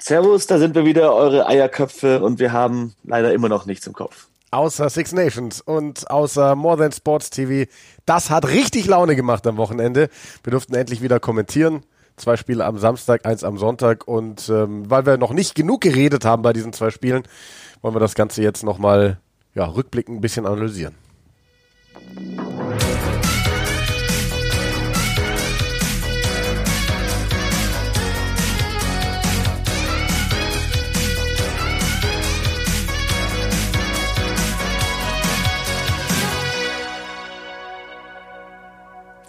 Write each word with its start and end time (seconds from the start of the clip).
Servus, 0.00 0.46
da 0.46 0.58
sind 0.58 0.74
wir 0.74 0.86
wieder, 0.86 1.14
eure 1.14 1.46
Eierköpfe 1.46 2.22
und 2.22 2.38
wir 2.38 2.52
haben 2.52 2.94
leider 3.04 3.34
immer 3.34 3.48
noch 3.50 3.66
nichts 3.66 3.86
im 3.86 3.92
Kopf. 3.92 4.28
Außer 4.50 4.88
Six 4.88 5.12
Nations 5.12 5.60
und 5.60 6.10
außer 6.10 6.56
More 6.56 6.78
Than 6.78 6.90
Sports 6.90 7.30
TV. 7.30 7.70
Das 8.06 8.30
hat 8.30 8.48
richtig 8.48 8.86
Laune 8.86 9.14
gemacht 9.14 9.46
am 9.46 9.58
Wochenende. 9.58 10.08
Wir 10.42 10.50
durften 10.52 10.74
endlich 10.74 11.02
wieder 11.02 11.20
kommentieren. 11.20 11.84
Zwei 12.16 12.36
Spiele 12.36 12.64
am 12.64 12.78
Samstag, 12.78 13.26
eins 13.26 13.44
am 13.44 13.58
Sonntag. 13.58 14.08
Und 14.08 14.48
ähm, 14.48 14.90
weil 14.90 15.06
wir 15.06 15.18
noch 15.18 15.32
nicht 15.32 15.54
genug 15.54 15.82
geredet 15.82 16.24
haben 16.24 16.42
bei 16.42 16.52
diesen 16.52 16.72
zwei 16.72 16.90
Spielen, 16.90 17.22
wollen 17.82 17.94
wir 17.94 18.00
das 18.00 18.14
Ganze 18.14 18.42
jetzt 18.42 18.64
nochmal 18.64 19.20
ja, 19.54 19.66
rückblickend 19.66 20.18
ein 20.18 20.20
bisschen 20.20 20.46
analysieren. 20.46 20.94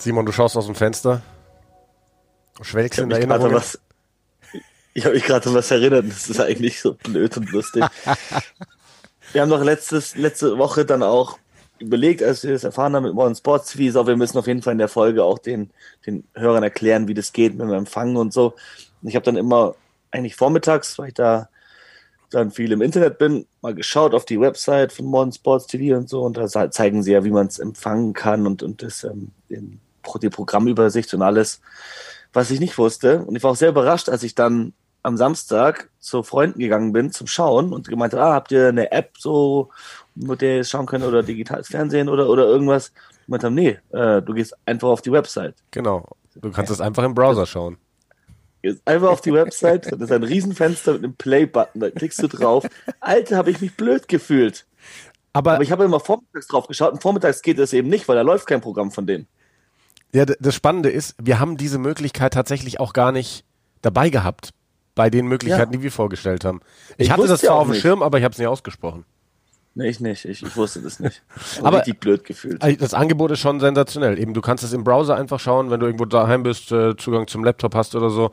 Simon, 0.01 0.25
du 0.25 0.31
schaust 0.31 0.57
aus 0.57 0.65
dem 0.65 0.73
Fenster. 0.73 1.21
Schwelgst 2.61 2.99
in 2.99 3.11
Erinnerungen. 3.11 3.53
Was, 3.53 3.79
ich 4.95 5.05
habe 5.05 5.13
mich 5.13 5.25
gerade 5.25 5.47
an 5.47 5.55
was 5.55 5.69
erinnert. 5.69 6.07
Das 6.07 6.27
ist 6.27 6.39
eigentlich 6.39 6.81
so 6.81 6.95
blöd 6.95 7.37
und 7.37 7.51
lustig. 7.51 7.83
wir 9.31 9.41
haben 9.41 9.49
noch 9.49 9.63
letztes, 9.63 10.15
letzte 10.15 10.57
Woche 10.57 10.85
dann 10.85 11.03
auch 11.03 11.37
überlegt, 11.77 12.23
als 12.23 12.43
wir 12.43 12.51
das 12.51 12.63
erfahren 12.63 12.95
haben 12.95 13.03
mit 13.03 13.13
Modern 13.13 13.35
Sports 13.35 13.71
TV, 13.71 13.91
so, 13.91 14.07
wir 14.07 14.17
müssen 14.17 14.39
auf 14.39 14.47
jeden 14.47 14.63
Fall 14.63 14.73
in 14.73 14.79
der 14.79 14.87
Folge 14.87 15.23
auch 15.23 15.37
den, 15.37 15.69
den 16.05 16.23
Hörern 16.33 16.63
erklären, 16.63 17.07
wie 17.07 17.13
das 17.13 17.31
geht 17.31 17.53
mit 17.53 17.61
dem 17.61 17.73
Empfangen 17.73 18.17
und 18.17 18.33
so. 18.33 18.55
Und 19.01 19.07
ich 19.07 19.15
habe 19.15 19.25
dann 19.25 19.37
immer 19.37 19.75
eigentlich 20.09 20.35
vormittags, 20.35 20.97
weil 20.97 21.09
ich 21.09 21.13
da 21.13 21.47
dann 22.31 22.49
viel 22.49 22.71
im 22.71 22.81
Internet 22.81 23.19
bin, 23.19 23.45
mal 23.61 23.75
geschaut 23.75 24.15
auf 24.15 24.25
die 24.25 24.39
Website 24.39 24.93
von 24.93 25.05
Modern 25.05 25.31
Sports 25.31 25.67
TV 25.67 25.97
und 25.97 26.09
so 26.09 26.23
und 26.23 26.37
da 26.37 26.71
zeigen 26.71 27.03
sie 27.03 27.11
ja, 27.11 27.23
wie 27.23 27.31
man 27.31 27.47
es 27.47 27.59
empfangen 27.59 28.13
kann 28.13 28.47
und, 28.47 28.63
und 28.63 28.81
das 28.81 29.03
ähm, 29.03 29.31
in 29.49 29.79
die 30.21 30.29
Programmübersicht 30.29 31.13
und 31.13 31.21
alles, 31.21 31.61
was 32.33 32.51
ich 32.51 32.59
nicht 32.59 32.77
wusste. 32.77 33.23
Und 33.23 33.35
ich 33.35 33.43
war 33.43 33.51
auch 33.51 33.55
sehr 33.55 33.69
überrascht, 33.69 34.09
als 34.09 34.23
ich 34.23 34.35
dann 34.35 34.73
am 35.03 35.17
Samstag 35.17 35.89
zu 35.99 36.23
Freunden 36.23 36.59
gegangen 36.59 36.93
bin 36.93 37.11
zum 37.11 37.27
Schauen 37.27 37.73
und 37.73 37.87
gemeint, 37.87 38.13
ah, 38.13 38.33
habt 38.33 38.51
ihr 38.51 38.67
eine 38.67 38.91
App 38.91 39.17
so, 39.17 39.69
mit 40.15 40.41
der 40.41 40.57
ihr 40.57 40.63
schauen 40.63 40.85
könnt 40.85 41.03
oder 41.03 41.23
digitales 41.23 41.67
Fernsehen 41.67 42.09
oder, 42.09 42.29
oder 42.29 42.45
irgendwas? 42.45 42.91
Ich 43.23 43.27
meinte, 43.27 43.49
nee, 43.49 43.79
äh, 43.91 44.21
du 44.21 44.33
gehst 44.33 44.55
einfach 44.65 44.89
auf 44.89 45.01
die 45.01 45.11
Website. 45.11 45.55
Genau. 45.71 46.07
Du 46.35 46.51
kannst 46.51 46.71
es 46.71 46.81
einfach 46.81 47.03
im 47.03 47.13
Browser 47.13 47.45
schauen. 47.45 47.77
Gehst 48.61 48.81
einfach 48.85 49.09
auf 49.09 49.21
die 49.21 49.33
Website, 49.33 49.91
das 49.91 49.99
ist 49.99 50.11
ein 50.11 50.23
Riesenfenster 50.23 50.93
mit 50.93 51.03
einem 51.03 51.15
Play-Button, 51.15 51.81
da 51.81 51.89
klickst 51.89 52.21
du 52.21 52.27
drauf. 52.27 52.67
Alter, 52.99 53.37
habe 53.37 53.49
ich 53.49 53.59
mich 53.59 53.75
blöd 53.75 54.07
gefühlt. 54.07 54.65
Aber, 55.33 55.53
Aber 55.53 55.63
ich 55.63 55.71
habe 55.71 55.83
immer 55.83 55.99
vormittags 55.99 56.47
drauf 56.47 56.67
geschaut 56.67 56.93
und 56.93 57.01
vormittags 57.01 57.41
geht 57.41 57.57
es 57.57 57.73
eben 57.73 57.89
nicht, 57.89 58.07
weil 58.07 58.17
da 58.17 58.21
läuft 58.21 58.47
kein 58.47 58.61
Programm 58.61 58.91
von 58.91 59.07
denen. 59.07 59.27
Ja, 60.13 60.25
das 60.25 60.55
Spannende 60.55 60.89
ist, 60.89 61.15
wir 61.21 61.39
haben 61.39 61.57
diese 61.57 61.77
Möglichkeit 61.77 62.33
tatsächlich 62.33 62.79
auch 62.79 62.93
gar 62.93 63.11
nicht 63.11 63.45
dabei 63.81 64.09
gehabt 64.09 64.51
bei 64.93 65.09
den 65.09 65.27
Möglichkeiten, 65.27 65.71
ja. 65.71 65.77
die 65.77 65.83
wir 65.83 65.91
vorgestellt 65.91 66.43
haben. 66.43 66.61
Ich, 66.97 67.07
ich 67.07 67.11
hatte 67.11 67.27
das 67.27 67.41
zwar 67.41 67.55
auf 67.55 67.67
dem 67.67 67.75
Schirm, 67.75 68.03
aber 68.03 68.17
ich 68.17 68.23
habe 68.23 68.33
es 68.33 68.37
nicht 68.37 68.47
ausgesprochen. 68.47 69.05
Nee, 69.73 69.87
ich 69.87 70.01
nicht. 70.01 70.25
Ich, 70.25 70.43
ich 70.43 70.55
wusste 70.57 70.81
das 70.81 70.99
nicht. 70.99 71.23
aber 71.63 71.77
richtig 71.77 71.99
blöd 71.99 72.25
gefühlt. 72.25 72.61
Das 72.81 72.93
Angebot 72.93 73.31
ist 73.31 73.39
schon 73.39 73.61
sensationell. 73.61 74.19
Eben, 74.19 74.33
du 74.33 74.41
kannst 74.41 74.65
es 74.65 74.73
im 74.73 74.83
Browser 74.83 75.15
einfach 75.15 75.39
schauen, 75.39 75.71
wenn 75.71 75.79
du 75.79 75.85
irgendwo 75.85 76.03
daheim 76.03 76.43
bist, 76.43 76.73
äh, 76.73 76.97
Zugang 76.97 77.27
zum 77.27 77.45
Laptop 77.45 77.73
hast 77.73 77.95
oder 77.95 78.09
so. 78.09 78.31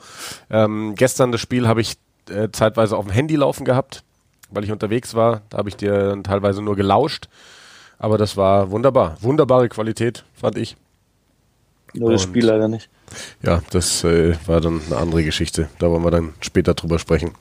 Ähm, 0.51 0.95
gestern 0.97 1.31
das 1.31 1.41
Spiel 1.41 1.69
habe 1.69 1.81
ich 1.81 1.95
äh, 2.29 2.49
zeitweise 2.51 2.97
auf 2.97 3.05
dem 3.07 3.13
Handy 3.13 3.37
laufen 3.37 3.65
gehabt, 3.65 4.03
weil 4.51 4.65
ich 4.65 4.73
unterwegs 4.73 5.15
war. 5.15 5.43
Da 5.51 5.59
habe 5.59 5.69
ich 5.69 5.77
dir 5.77 6.09
dann 6.09 6.25
teilweise 6.25 6.61
nur 6.61 6.75
gelauscht. 6.75 7.29
Aber 7.99 8.19
das 8.19 8.37
war 8.37 8.73
wunderbar. 8.73 9.17
Wunderbare 9.21 9.69
Qualität, 9.69 10.25
fand 10.35 10.59
ich. 10.59 10.77
Nur 11.95 12.13
das 12.13 12.23
Spiel 12.23 12.45
leider 12.45 12.69
nicht. 12.69 12.89
Ja, 13.43 13.63
das 13.71 14.05
äh, 14.05 14.37
war 14.47 14.61
dann 14.61 14.81
eine 14.87 14.97
andere 14.97 15.25
Geschichte. 15.25 15.69
Da 15.79 15.91
wollen 15.91 16.05
wir 16.05 16.11
dann 16.11 16.35
später 16.41 16.75
drüber 16.75 16.99
sprechen. 16.99 17.33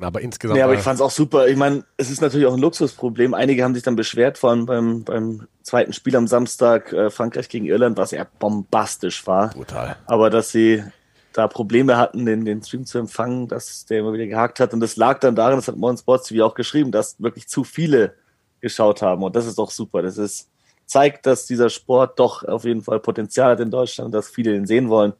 Aber 0.00 0.20
insgesamt. 0.20 0.56
Nee, 0.56 0.62
aber 0.62 0.74
ich 0.74 0.80
fand 0.80 0.96
es 0.96 1.00
auch 1.00 1.10
super. 1.10 1.48
Ich 1.48 1.56
meine, 1.56 1.84
es 1.96 2.10
ist 2.10 2.20
natürlich 2.20 2.46
auch 2.46 2.54
ein 2.54 2.60
Luxusproblem. 2.60 3.34
Einige 3.34 3.64
haben 3.64 3.74
sich 3.74 3.82
dann 3.82 3.96
beschwert, 3.96 4.38
vor 4.38 4.50
allem 4.50 4.66
beim, 4.66 5.02
beim 5.02 5.48
zweiten 5.62 5.92
Spiel 5.92 6.14
am 6.14 6.28
Samstag, 6.28 6.92
äh, 6.92 7.10
Frankreich 7.10 7.48
gegen 7.48 7.66
Irland, 7.66 7.96
was 7.96 8.12
ja 8.12 8.24
bombastisch 8.38 9.26
war. 9.26 9.50
Brutal. 9.50 9.96
Aber 10.06 10.30
dass 10.30 10.52
sie 10.52 10.84
da 11.32 11.48
Probleme 11.48 11.96
hatten, 11.96 12.26
den, 12.26 12.44
den 12.44 12.62
Stream 12.62 12.84
zu 12.84 12.98
empfangen, 12.98 13.48
dass 13.48 13.86
der 13.86 14.00
immer 14.00 14.12
wieder 14.12 14.26
gehakt 14.26 14.60
hat. 14.60 14.72
Und 14.72 14.80
das 14.80 14.96
lag 14.96 15.18
dann 15.18 15.34
daran, 15.34 15.56
das 15.56 15.68
hat 15.68 15.76
Morgan 15.76 15.98
Sports 15.98 16.28
TV 16.28 16.44
auch 16.44 16.54
geschrieben, 16.54 16.92
dass 16.92 17.20
wirklich 17.20 17.48
zu 17.48 17.64
viele 17.64 18.14
geschaut 18.60 19.02
haben. 19.02 19.22
Und 19.22 19.34
das 19.34 19.46
ist 19.46 19.58
auch 19.58 19.70
super. 19.70 20.02
Das 20.02 20.16
ist 20.16 20.48
zeigt, 20.88 21.26
dass 21.26 21.46
dieser 21.46 21.70
Sport 21.70 22.18
doch 22.18 22.42
auf 22.44 22.64
jeden 22.64 22.82
Fall 22.82 22.98
Potenzial 22.98 23.52
hat 23.52 23.60
in 23.60 23.70
Deutschland, 23.70 24.12
dass 24.14 24.28
viele 24.28 24.56
ihn 24.56 24.66
sehen 24.66 24.88
wollen 24.88 25.12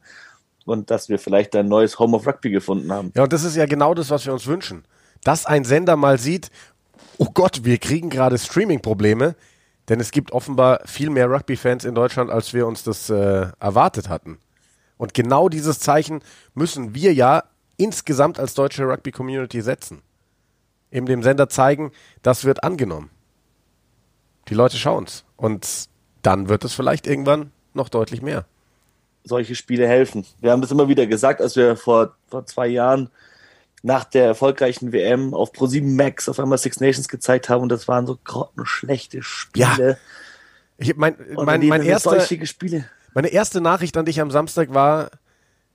und 0.64 0.90
dass 0.90 1.08
wir 1.08 1.18
vielleicht 1.18 1.54
ein 1.54 1.68
neues 1.68 1.98
Home 1.98 2.16
of 2.16 2.26
Rugby 2.26 2.50
gefunden 2.50 2.92
haben. 2.92 3.12
Ja, 3.14 3.22
und 3.22 3.32
das 3.32 3.44
ist 3.44 3.56
ja 3.56 3.66
genau 3.66 3.94
das, 3.94 4.10
was 4.10 4.26
wir 4.26 4.32
uns 4.32 4.46
wünschen. 4.46 4.84
Dass 5.22 5.46
ein 5.46 5.64
Sender 5.64 5.96
mal 5.96 6.18
sieht, 6.18 6.50
oh 7.18 7.28
Gott, 7.32 7.64
wir 7.64 7.78
kriegen 7.78 8.10
gerade 8.10 8.38
Streaming-Probleme, 8.38 9.36
denn 9.88 10.00
es 10.00 10.10
gibt 10.10 10.32
offenbar 10.32 10.80
viel 10.84 11.10
mehr 11.10 11.30
Rugby-Fans 11.30 11.84
in 11.84 11.94
Deutschland, 11.94 12.30
als 12.30 12.52
wir 12.54 12.66
uns 12.66 12.82
das 12.82 13.10
äh, 13.10 13.48
erwartet 13.60 14.08
hatten. 14.08 14.38
Und 14.96 15.14
genau 15.14 15.48
dieses 15.48 15.80
Zeichen 15.80 16.22
müssen 16.54 16.94
wir 16.94 17.14
ja 17.14 17.44
insgesamt 17.76 18.38
als 18.38 18.54
deutsche 18.54 18.84
Rugby-Community 18.84 19.62
setzen. 19.62 20.02
Eben 20.90 21.06
dem 21.06 21.22
Sender 21.22 21.48
zeigen, 21.48 21.92
das 22.22 22.44
wird 22.44 22.64
angenommen. 22.64 23.10
Die 24.48 24.54
Leute 24.54 24.76
schauen 24.76 25.04
es. 25.04 25.24
Und 25.38 25.88
dann 26.20 26.50
wird 26.50 26.64
es 26.64 26.74
vielleicht 26.74 27.06
irgendwann 27.06 27.52
noch 27.72 27.88
deutlich 27.88 28.20
mehr. 28.20 28.44
Solche 29.24 29.54
Spiele 29.54 29.86
helfen. 29.86 30.26
Wir 30.40 30.50
haben 30.50 30.60
das 30.60 30.70
immer 30.70 30.88
wieder 30.88 31.06
gesagt, 31.06 31.40
als 31.40 31.56
wir 31.56 31.76
vor, 31.76 32.14
vor 32.28 32.44
zwei 32.44 32.66
Jahren 32.66 33.08
nach 33.82 34.04
der 34.04 34.26
erfolgreichen 34.26 34.92
WM 34.92 35.32
auf 35.32 35.52
Pro7 35.52 35.84
Max 35.96 36.28
auf 36.28 36.40
einmal 36.40 36.58
Six 36.58 36.80
Nations 36.80 37.08
gezeigt 37.08 37.48
haben 37.48 37.62
und 37.62 37.68
das 37.68 37.86
waren 37.86 38.06
so 38.06 38.18
grottenschlechte 38.22 39.22
Spiele. 39.22 39.90
Ja. 39.90 39.96
Ich, 40.76 40.96
mein, 40.96 41.16
mein, 41.34 41.66
mein 41.66 41.82
erster, 41.82 42.24
meine 43.14 43.28
erste 43.28 43.60
Nachricht 43.60 43.96
an 43.96 44.06
dich 44.06 44.20
am 44.20 44.30
Samstag 44.30 44.74
war, 44.74 45.10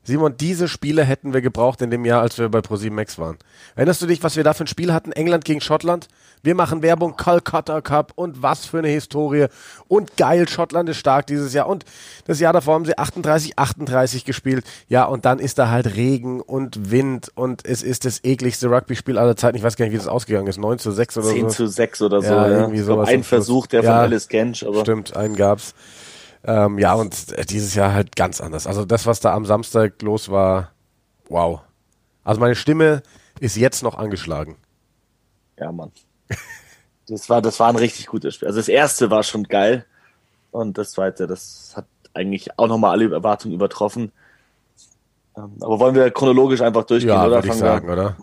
Simon, 0.05 0.35
diese 0.37 0.67
Spiele 0.67 1.05
hätten 1.05 1.33
wir 1.33 1.41
gebraucht 1.41 1.81
in 1.81 1.89
dem 1.89 2.03
Jahr, 2.03 2.21
als 2.21 2.37
wir 2.37 2.49
bei 2.49 2.59
ProSieben 2.59 2.95
Max 2.95 3.17
waren. 3.17 3.37
Erinnerst 3.75 4.01
du 4.01 4.05
dich, 4.05 4.21
was 4.21 4.35
wir 4.35 4.43
da 4.43 4.53
für 4.53 4.65
ein 4.65 4.67
Spiel 4.67 4.91
hatten? 4.91 5.13
England 5.13 5.45
gegen 5.45 5.61
Schottland? 5.61 6.09
Wir 6.41 6.55
machen 6.55 6.81
Werbung, 6.81 7.15
Calcutta 7.15 7.79
Cup 7.79 8.11
und 8.15 8.43
was 8.43 8.65
für 8.65 8.79
eine 8.79 8.89
Historie. 8.89 9.45
Und 9.87 10.17
geil, 10.17 10.49
Schottland 10.49 10.89
ist 10.89 10.97
stark 10.97 11.27
dieses 11.27 11.53
Jahr. 11.53 11.67
Und 11.67 11.85
das 12.25 12.41
Jahr 12.41 12.51
davor 12.51 12.73
haben 12.73 12.83
sie 12.83 12.97
38, 12.97 13.57
38 13.57 14.25
gespielt. 14.25 14.65
Ja, 14.89 15.05
und 15.05 15.23
dann 15.23 15.39
ist 15.39 15.57
da 15.57 15.69
halt 15.69 15.95
Regen 15.95 16.41
und 16.41 16.91
Wind 16.91 17.31
und 17.35 17.65
es 17.65 17.81
ist 17.81 18.03
das 18.03 18.25
ekligste 18.25 18.69
Rugby-Spiel 18.69 19.17
aller 19.17 19.37
Zeiten. 19.37 19.55
Ich 19.55 19.63
weiß 19.63 19.77
gar 19.77 19.85
nicht, 19.85 19.93
wie 19.93 19.97
das 19.97 20.09
ausgegangen 20.09 20.47
ist. 20.47 20.57
9 20.57 20.79
zu 20.79 20.91
6 20.91 21.17
oder 21.17 21.27
10 21.27 21.35
so. 21.35 21.47
10 21.47 21.49
zu 21.49 21.67
6 21.67 22.01
oder 22.01 22.21
so. 22.21 22.27
Ja, 22.27 22.47
irgendwie 22.49 22.79
sowas. 22.81 23.07
Ein 23.07 23.23
Versuch, 23.23 23.67
der 23.67 23.83
ja, 23.83 23.91
von 23.91 23.99
Alice 23.99 24.27
Gensch, 24.27 24.63
aber. 24.63 24.81
Stimmt, 24.81 25.15
einen 25.15 25.37
gab's. 25.37 25.73
Ähm, 26.45 26.77
ja, 26.77 26.93
und 26.93 27.49
dieses 27.49 27.73
Jahr 27.75 27.93
halt 27.93 28.15
ganz 28.15 28.41
anders. 28.41 28.67
Also 28.67 28.85
das, 28.85 29.05
was 29.05 29.19
da 29.19 29.33
am 29.33 29.45
Samstag 29.45 30.01
los 30.01 30.29
war, 30.29 30.71
wow. 31.29 31.61
Also 32.23 32.39
meine 32.39 32.55
Stimme 32.55 33.01
ist 33.39 33.55
jetzt 33.55 33.83
noch 33.83 33.97
angeschlagen. 33.97 34.57
Ja, 35.57 35.71
Mann. 35.71 35.91
Das 37.07 37.29
war, 37.29 37.41
das 37.41 37.59
war 37.59 37.69
ein 37.69 37.75
richtig 37.75 38.07
gutes 38.07 38.35
Spiel. 38.35 38.47
Also 38.47 38.59
das 38.59 38.67
erste 38.69 39.11
war 39.11 39.23
schon 39.23 39.43
geil. 39.43 39.85
Und 40.51 40.77
das 40.77 40.91
zweite, 40.91 41.27
das 41.27 41.73
hat 41.75 41.85
eigentlich 42.13 42.57
auch 42.57 42.67
nochmal 42.67 42.91
alle 42.91 43.11
Erwartungen 43.11 43.55
übertroffen. 43.55 44.11
Ähm, 45.35 45.57
aber 45.61 45.79
wollen 45.79 45.95
wir 45.95 46.11
chronologisch 46.11 46.61
einfach 46.61 46.83
durchgehen, 46.83 47.09
ja, 47.09 47.25
oder? 47.25 47.37
Würde 47.37 47.47
ich 47.47 47.53
sagen, 47.55 47.89
oder? 47.89 48.15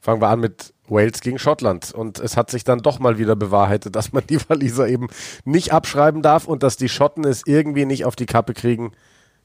Fangen 0.00 0.20
wir 0.20 0.28
an 0.28 0.40
mit 0.40 0.72
Wales 0.88 1.20
gegen 1.20 1.38
Schottland. 1.38 1.92
Und 1.92 2.18
es 2.18 2.36
hat 2.36 2.50
sich 2.50 2.64
dann 2.64 2.80
doch 2.80 2.98
mal 2.98 3.18
wieder 3.18 3.36
bewahrheitet, 3.36 3.96
dass 3.96 4.12
man 4.12 4.26
die 4.26 4.38
Waliser 4.48 4.88
eben 4.88 5.08
nicht 5.44 5.72
abschreiben 5.72 6.22
darf 6.22 6.46
und 6.46 6.62
dass 6.62 6.76
die 6.76 6.88
Schotten 6.88 7.24
es 7.24 7.42
irgendwie 7.46 7.84
nicht 7.84 8.04
auf 8.04 8.16
die 8.16 8.26
Kappe 8.26 8.54
kriegen, 8.54 8.92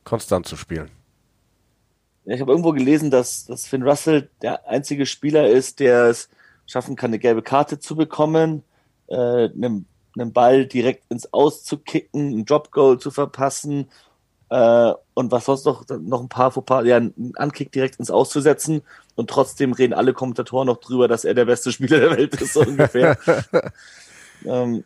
konstant 0.04 0.48
zu 0.48 0.56
spielen. 0.56 0.90
ich 2.26 2.42
habe 2.42 2.52
irgendwo 2.52 2.72
gelesen, 2.72 3.10
dass, 3.10 3.46
dass 3.46 3.68
Finn 3.68 3.84
Russell 3.84 4.30
der 4.42 4.68
einzige 4.68 5.06
Spieler 5.06 5.48
ist, 5.48 5.80
der 5.80 6.06
es 6.06 6.30
schaffen 6.66 6.96
kann, 6.96 7.10
eine 7.10 7.20
gelbe 7.20 7.42
Karte 7.42 7.80
zu 7.80 7.96
bekommen, 7.96 8.64
äh, 9.08 9.16
einen, 9.16 9.86
einen 10.18 10.34
Ball 10.34 10.66
direkt 10.66 11.12
ins 11.12 11.32
Aus 11.34 11.64
zu 11.64 11.78
kicken, 11.78 12.40
ein 12.40 12.46
Drop 12.46 12.72
Goal 12.72 13.00
zu 13.00 13.12
verpassen 13.12 13.90
äh, 14.54 14.94
und 15.16 15.32
was 15.32 15.46
sonst 15.46 15.66
noch, 15.66 15.84
noch 16.00 16.22
ein 16.22 16.30
paar 16.30 16.52
Fauxpas, 16.52 16.86
ja, 16.86 16.98
einen 16.98 17.34
Ankick 17.38 17.72
direkt 17.72 17.98
ins 17.98 18.12
Auszusetzen 18.12 18.84
und 19.16 19.28
trotzdem 19.28 19.74
reden 19.74 19.96
alle 19.96 20.14
Kommentatoren 20.14 20.68
noch 20.68 20.78
drüber, 20.78 21.08
dass 21.08 21.26
er 21.26 21.34
der 21.34 21.46
beste 21.46 21.72
Spieler 21.72 22.00
der 22.00 22.12
Welt 22.12 22.40
ist, 22.40 22.54
so 22.54 22.62
ungefähr. 22.62 23.18
ähm, 24.46 24.84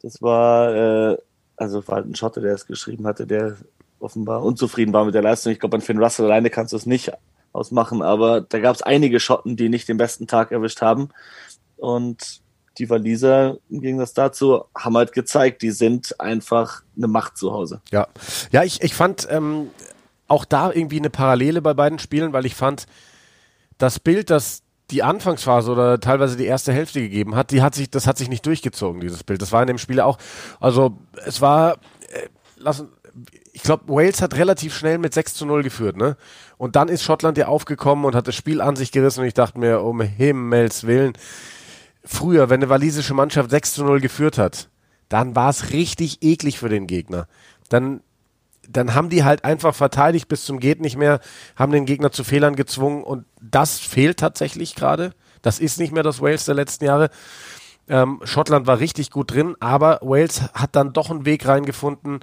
das 0.00 0.22
war, 0.22 0.74
äh, 0.74 1.18
also 1.56 1.86
war 1.86 1.96
halt 1.96 2.06
ein 2.06 2.14
Schotte, 2.14 2.40
der 2.40 2.54
es 2.54 2.66
geschrieben 2.66 3.06
hatte, 3.06 3.26
der 3.26 3.58
offenbar 4.00 4.42
unzufrieden 4.42 4.94
war 4.94 5.04
mit 5.04 5.14
der 5.14 5.22
Leistung. 5.22 5.52
Ich 5.52 5.60
glaube, 5.60 5.76
an 5.76 5.82
Finn 5.82 6.02
Russell 6.02 6.24
alleine 6.24 6.48
kannst 6.48 6.72
du 6.72 6.78
es 6.78 6.86
nicht 6.86 7.12
ausmachen, 7.52 8.00
aber 8.00 8.40
da 8.40 8.60
gab 8.60 8.74
es 8.74 8.82
einige 8.82 9.20
Schotten, 9.20 9.56
die 9.56 9.68
nicht 9.68 9.90
den 9.90 9.98
besten 9.98 10.26
Tag 10.26 10.52
erwischt 10.52 10.80
haben. 10.80 11.10
Und 11.76 12.40
die 12.78 12.88
Waliser 12.90 13.58
im 13.70 13.80
Gegensatz 13.80 14.14
dazu 14.14 14.64
haben 14.76 14.96
halt 14.96 15.12
gezeigt, 15.12 15.62
die 15.62 15.70
sind 15.70 16.18
einfach 16.20 16.82
eine 16.96 17.08
Macht 17.08 17.36
zu 17.36 17.52
Hause. 17.52 17.80
Ja, 17.90 18.08
ja, 18.50 18.62
ich, 18.62 18.82
ich 18.82 18.94
fand 18.94 19.26
ähm, 19.30 19.70
auch 20.28 20.44
da 20.44 20.72
irgendwie 20.72 20.98
eine 20.98 21.10
Parallele 21.10 21.62
bei 21.62 21.74
beiden 21.74 21.98
Spielen, 21.98 22.32
weil 22.32 22.46
ich 22.46 22.54
fand, 22.54 22.86
das 23.78 23.98
Bild, 23.98 24.30
das 24.30 24.62
die 24.90 25.02
Anfangsphase 25.02 25.72
oder 25.72 25.98
teilweise 26.00 26.36
die 26.36 26.44
erste 26.44 26.72
Hälfte 26.72 27.00
gegeben 27.00 27.34
hat, 27.34 27.50
die 27.50 27.62
hat 27.62 27.74
sich, 27.74 27.90
das 27.90 28.06
hat 28.06 28.18
sich 28.18 28.28
nicht 28.28 28.44
durchgezogen, 28.44 29.00
dieses 29.00 29.24
Bild. 29.24 29.40
Das 29.40 29.50
war 29.50 29.62
in 29.62 29.66
dem 29.66 29.78
Spiel 29.78 30.00
auch. 30.00 30.18
Also 30.60 30.98
es 31.24 31.40
war, 31.40 31.78
äh, 32.08 32.28
lassen, 32.56 32.88
ich 33.52 33.62
glaube, 33.62 33.84
Wales 33.88 34.22
hat 34.22 34.36
relativ 34.36 34.76
schnell 34.76 34.98
mit 34.98 35.14
6 35.14 35.34
zu 35.34 35.46
0 35.46 35.62
geführt, 35.62 35.96
ne? 35.96 36.16
Und 36.58 36.76
dann 36.76 36.88
ist 36.88 37.02
Schottland 37.02 37.38
ja 37.38 37.48
aufgekommen 37.48 38.04
und 38.04 38.14
hat 38.14 38.28
das 38.28 38.34
Spiel 38.34 38.60
an 38.60 38.76
sich 38.76 38.92
gerissen 38.92 39.20
und 39.20 39.26
ich 39.26 39.34
dachte 39.34 39.58
mir, 39.58 39.80
um 39.80 40.00
Himmels 40.00 40.86
Willen, 40.86 41.14
früher, 42.04 42.50
wenn 42.50 42.60
eine 42.60 42.68
walisische 42.68 43.14
Mannschaft 43.14 43.50
6 43.50 43.74
zu 43.74 43.84
0 43.84 44.00
geführt 44.00 44.38
hat, 44.38 44.68
dann 45.08 45.36
war 45.36 45.50
es 45.50 45.72
richtig 45.72 46.22
eklig 46.22 46.58
für 46.58 46.68
den 46.68 46.86
Gegner. 46.86 47.26
Dann, 47.68 48.00
dann 48.68 48.94
haben 48.94 49.10
die 49.10 49.24
halt 49.24 49.44
einfach 49.44 49.74
verteidigt 49.74 50.28
bis 50.28 50.44
zum 50.44 50.58
geht 50.58 50.80
nicht 50.80 50.96
mehr, 50.96 51.20
haben 51.56 51.72
den 51.72 51.86
Gegner 51.86 52.10
zu 52.12 52.24
Fehlern 52.24 52.56
gezwungen 52.56 53.02
und 53.04 53.24
das 53.40 53.78
fehlt 53.78 54.18
tatsächlich 54.18 54.74
gerade. 54.74 55.12
Das 55.42 55.58
ist 55.58 55.78
nicht 55.78 55.92
mehr 55.92 56.02
das 56.02 56.20
Wales 56.20 56.44
der 56.44 56.54
letzten 56.54 56.84
Jahre. 56.84 57.10
Ähm, 57.88 58.20
Schottland 58.24 58.66
war 58.66 58.78
richtig 58.78 59.10
gut 59.10 59.32
drin, 59.32 59.56
aber 59.60 59.98
Wales 60.02 60.42
hat 60.54 60.76
dann 60.76 60.92
doch 60.92 61.10
einen 61.10 61.24
Weg 61.24 61.46
reingefunden, 61.46 62.20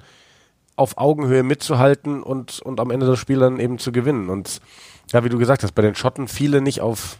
auf 0.76 0.96
Augenhöhe 0.96 1.42
mitzuhalten 1.42 2.22
und, 2.22 2.60
und 2.60 2.80
am 2.80 2.90
Ende 2.90 3.06
das 3.06 3.18
Spiel 3.18 3.38
dann 3.38 3.60
eben 3.60 3.78
zu 3.78 3.92
gewinnen. 3.92 4.30
Und 4.30 4.60
ja, 5.12 5.22
wie 5.22 5.28
du 5.28 5.38
gesagt 5.38 5.62
hast, 5.62 5.74
bei 5.74 5.82
den 5.82 5.94
Schotten 5.94 6.26
viele 6.26 6.62
nicht 6.62 6.80
auf 6.80 7.18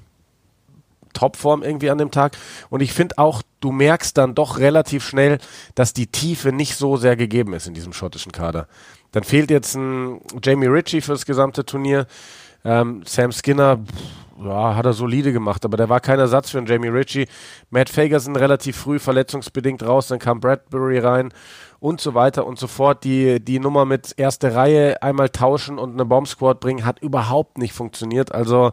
Topform 1.12 1.62
irgendwie 1.62 1.91
an 1.91 1.99
dem 1.99 2.11
Tag. 2.11 2.37
Und 2.69 2.81
ich 2.81 2.93
finde 2.93 3.19
auch, 3.19 3.43
du 3.61 3.73
merkst 3.73 4.17
dann 4.17 4.35
doch 4.35 4.59
relativ 4.59 5.05
schnell, 5.05 5.39
dass 5.75 5.93
die 5.93 6.07
Tiefe 6.07 6.53
nicht 6.53 6.77
so 6.77 6.97
sehr 6.97 7.17
gegeben 7.17 7.53
ist 7.55 7.67
in 7.67 7.75
diesem 7.75 7.93
schottischen 7.93 8.33
Kader. 8.33 8.67
Dann 9.12 9.25
fehlt 9.25 9.51
jetzt 9.51 9.75
ein 9.75 10.21
Jamie 10.43 10.67
Ritchie 10.67 11.01
fürs 11.01 11.27
gesamte 11.27 11.65
Turnier. 11.65 12.07
Ähm, 12.65 13.03
Sam 13.05 13.33
Skinner, 13.33 13.81
ja, 14.43 14.75
hat 14.75 14.87
er 14.87 14.93
solide 14.93 15.33
gemacht, 15.33 15.65
aber 15.65 15.77
der 15.77 15.89
war 15.89 16.01
kein 16.01 16.19
Ersatz 16.19 16.51
für 16.51 16.59
einen 16.59 16.67
Jamie 16.67 16.89
Ritchie. 16.89 17.27
Matt 17.71 17.91
Fagerson 17.91 18.37
relativ 18.37 18.77
früh 18.77 18.99
verletzungsbedingt 18.99 19.83
raus, 19.83 20.09
dann 20.09 20.19
kam 20.19 20.41
Bradbury 20.41 20.99
rein 20.99 21.33
und 21.79 22.01
so 22.01 22.15
weiter 22.15 22.47
und 22.47 22.59
so 22.59 22.67
fort. 22.67 23.05
Die, 23.05 23.41
die 23.41 23.59
Nummer 23.59 23.85
mit 23.85 24.15
erste 24.17 24.55
Reihe 24.55 25.03
einmal 25.03 25.31
tauschen 25.31 25.79
und 25.79 25.93
eine 25.93 26.05
Bomb 26.05 26.29
Squad 26.29 26.61
bringen, 26.61 26.85
hat 26.85 27.01
überhaupt 27.01 27.59
nicht 27.59 27.73
funktioniert. 27.73 28.33
Also, 28.33 28.73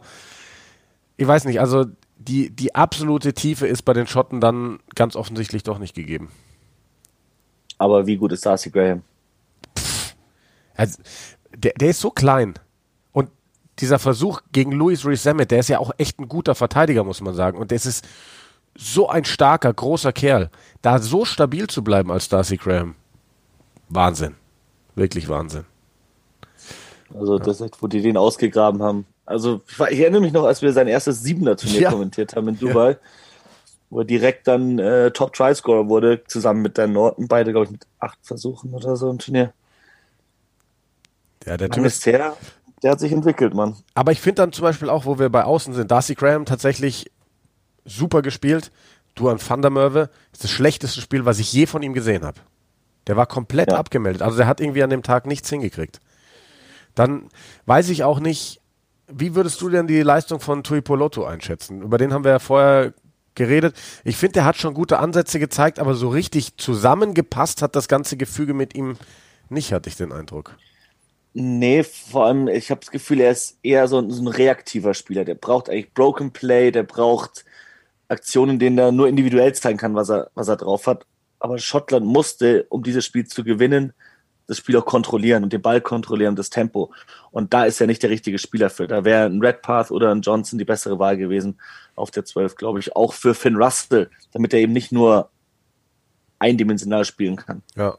ich 1.16 1.26
weiß 1.26 1.44
nicht, 1.46 1.60
also 1.60 1.86
die, 2.18 2.50
die 2.50 2.74
absolute 2.74 3.32
Tiefe 3.32 3.66
ist 3.66 3.82
bei 3.82 3.92
den 3.92 4.06
Schotten 4.06 4.40
dann 4.40 4.80
ganz 4.94 5.16
offensichtlich 5.16 5.62
doch 5.62 5.78
nicht 5.78 5.94
gegeben. 5.94 6.30
Aber 7.78 8.06
wie 8.06 8.16
gut 8.16 8.32
ist 8.32 8.44
Darcy 8.44 8.70
Graham? 8.70 9.02
Also, 10.74 11.00
der, 11.56 11.72
der 11.74 11.90
ist 11.90 12.00
so 12.00 12.10
klein. 12.10 12.54
Und 13.12 13.30
dieser 13.78 13.98
Versuch 13.98 14.40
gegen 14.52 14.72
Louis 14.72 15.04
Rees-Zammit, 15.06 15.50
der 15.50 15.60
ist 15.60 15.68
ja 15.68 15.78
auch 15.78 15.92
echt 15.96 16.18
ein 16.18 16.28
guter 16.28 16.54
Verteidiger, 16.54 17.04
muss 17.04 17.20
man 17.20 17.34
sagen. 17.34 17.56
Und 17.56 17.70
das 17.72 17.86
ist 17.86 18.06
so 18.76 19.08
ein 19.08 19.24
starker, 19.24 19.72
großer 19.72 20.12
Kerl. 20.12 20.50
Da 20.82 20.98
so 20.98 21.24
stabil 21.24 21.68
zu 21.68 21.82
bleiben 21.82 22.10
als 22.10 22.28
Darcy 22.28 22.56
Graham. 22.56 22.96
Wahnsinn. 23.88 24.34
Wirklich 24.94 25.28
Wahnsinn. 25.28 25.64
Also, 27.14 27.38
das 27.38 27.60
ist, 27.60 27.80
wo 27.80 27.86
die 27.86 28.02
den 28.02 28.16
ausgegraben 28.16 28.82
haben. 28.82 29.06
Also 29.28 29.60
ich, 29.90 30.00
erinnere 30.00 30.22
mich 30.22 30.32
noch, 30.32 30.44
als 30.44 30.62
wir 30.62 30.72
sein 30.72 30.88
erstes 30.88 31.22
Siebener-Turnier 31.22 31.80
ja. 31.82 31.90
kommentiert 31.90 32.34
haben 32.34 32.48
in 32.48 32.58
Dubai, 32.58 32.92
ja. 32.92 32.96
wo 33.90 34.00
er 34.00 34.06
direkt 34.06 34.48
dann 34.48 34.78
äh, 34.78 35.10
Top-Try-Scorer 35.10 35.86
wurde, 35.88 36.24
zusammen 36.26 36.62
mit 36.62 36.78
Dan 36.78 36.92
Norton, 36.92 37.28
beide, 37.28 37.52
glaube 37.52 37.66
ich, 37.66 37.72
mit 37.72 37.86
acht 37.98 38.18
Versuchen 38.22 38.72
oder 38.72 38.96
so 38.96 39.10
im 39.10 39.18
Turnier. 39.18 39.52
Ja, 41.44 41.58
der 41.58 41.68
Typ 41.68 41.84
ist 41.84 42.06
her, 42.06 42.36
der 42.82 42.92
hat 42.92 43.00
sich 43.00 43.12
entwickelt, 43.12 43.52
Mann. 43.52 43.76
Aber 43.94 44.12
ich 44.12 44.20
finde 44.20 44.42
dann 44.42 44.52
zum 44.52 44.62
Beispiel 44.62 44.88
auch, 44.88 45.04
wo 45.04 45.18
wir 45.18 45.28
bei 45.28 45.44
Außen 45.44 45.74
sind, 45.74 45.90
Darcy 45.90 46.14
Graham 46.14 46.46
tatsächlich 46.46 47.10
super 47.84 48.22
gespielt. 48.22 48.70
Duan 49.14 49.38
van 49.46 49.60
der 49.60 49.70
Merwe 49.70 50.10
ist 50.32 50.44
das 50.44 50.50
schlechteste 50.50 51.02
Spiel, 51.02 51.26
was 51.26 51.38
ich 51.38 51.52
je 51.52 51.66
von 51.66 51.82
ihm 51.82 51.92
gesehen 51.92 52.24
habe. 52.24 52.40
Der 53.06 53.16
war 53.16 53.26
komplett 53.26 53.72
ja. 53.72 53.78
abgemeldet. 53.78 54.22
Also 54.22 54.38
der 54.38 54.46
hat 54.46 54.60
irgendwie 54.60 54.82
an 54.82 54.90
dem 54.90 55.02
Tag 55.02 55.26
nichts 55.26 55.50
hingekriegt. 55.50 56.00
Dann 56.94 57.28
weiß 57.66 57.90
ich 57.90 58.04
auch 58.04 58.20
nicht, 58.20 58.60
wie 59.08 59.34
würdest 59.34 59.60
du 59.60 59.68
denn 59.68 59.86
die 59.86 60.02
Leistung 60.02 60.40
von 60.40 60.62
Tui 60.62 60.80
Poloto 60.80 61.24
einschätzen? 61.24 61.82
Über 61.82 61.98
den 61.98 62.12
haben 62.12 62.24
wir 62.24 62.32
ja 62.32 62.38
vorher 62.38 62.92
geredet. 63.34 63.74
Ich 64.04 64.16
finde, 64.16 64.34
der 64.34 64.44
hat 64.44 64.56
schon 64.56 64.74
gute 64.74 64.98
Ansätze 64.98 65.38
gezeigt, 65.38 65.78
aber 65.78 65.94
so 65.94 66.08
richtig 66.08 66.56
zusammengepasst 66.56 67.62
hat 67.62 67.74
das 67.74 67.88
ganze 67.88 68.16
Gefüge 68.16 68.52
mit 68.52 68.74
ihm 68.74 68.96
nicht, 69.48 69.72
hatte 69.72 69.88
ich 69.88 69.96
den 69.96 70.12
Eindruck. 70.12 70.56
Nee, 71.32 71.84
vor 71.84 72.26
allem, 72.26 72.48
ich 72.48 72.70
habe 72.70 72.80
das 72.80 72.90
Gefühl, 72.90 73.20
er 73.20 73.30
ist 73.30 73.58
eher 73.62 73.86
so 73.86 73.98
ein, 73.98 74.10
so 74.10 74.22
ein, 74.22 74.28
reaktiver 74.28 74.92
Spieler. 74.92 75.24
Der 75.24 75.36
braucht 75.36 75.70
eigentlich 75.70 75.94
Broken 75.94 76.32
Play, 76.32 76.70
der 76.70 76.82
braucht 76.82 77.44
Aktionen, 78.08 78.52
in 78.52 78.58
denen 78.58 78.78
er 78.78 78.92
nur 78.92 79.08
individuell 79.08 79.54
zeigen 79.54 79.78
kann, 79.78 79.94
was 79.94 80.10
er, 80.10 80.30
was 80.34 80.48
er 80.48 80.56
drauf 80.56 80.86
hat. 80.86 81.06
Aber 81.38 81.58
Schottland 81.58 82.04
musste, 82.04 82.66
um 82.70 82.82
dieses 82.82 83.04
Spiel 83.04 83.26
zu 83.26 83.44
gewinnen, 83.44 83.92
das 84.48 84.56
Spiel 84.56 84.76
auch 84.76 84.84
kontrollieren 84.84 85.44
und 85.44 85.52
den 85.52 85.62
Ball 85.62 85.80
kontrollieren, 85.80 86.34
das 86.34 86.50
Tempo. 86.50 86.90
Und 87.30 87.54
da 87.54 87.64
ist 87.64 87.80
er 87.80 87.86
nicht 87.86 88.02
der 88.02 88.10
richtige 88.10 88.38
Spieler 88.38 88.70
für. 88.70 88.88
Da 88.88 89.04
wäre 89.04 89.26
ein 89.26 89.40
Redpath 89.40 89.90
oder 89.90 90.10
ein 90.10 90.22
Johnson 90.22 90.58
die 90.58 90.64
bessere 90.64 90.98
Wahl 90.98 91.16
gewesen 91.16 91.60
auf 91.94 92.10
der 92.10 92.24
12, 92.24 92.56
glaube 92.56 92.80
ich. 92.80 92.96
Auch 92.96 93.12
für 93.12 93.34
Finn 93.34 93.56
Russell, 93.56 94.10
damit 94.32 94.54
er 94.54 94.60
eben 94.60 94.72
nicht 94.72 94.90
nur 94.90 95.30
eindimensional 96.38 97.04
spielen 97.04 97.36
kann. 97.36 97.62
Ja. 97.76 97.96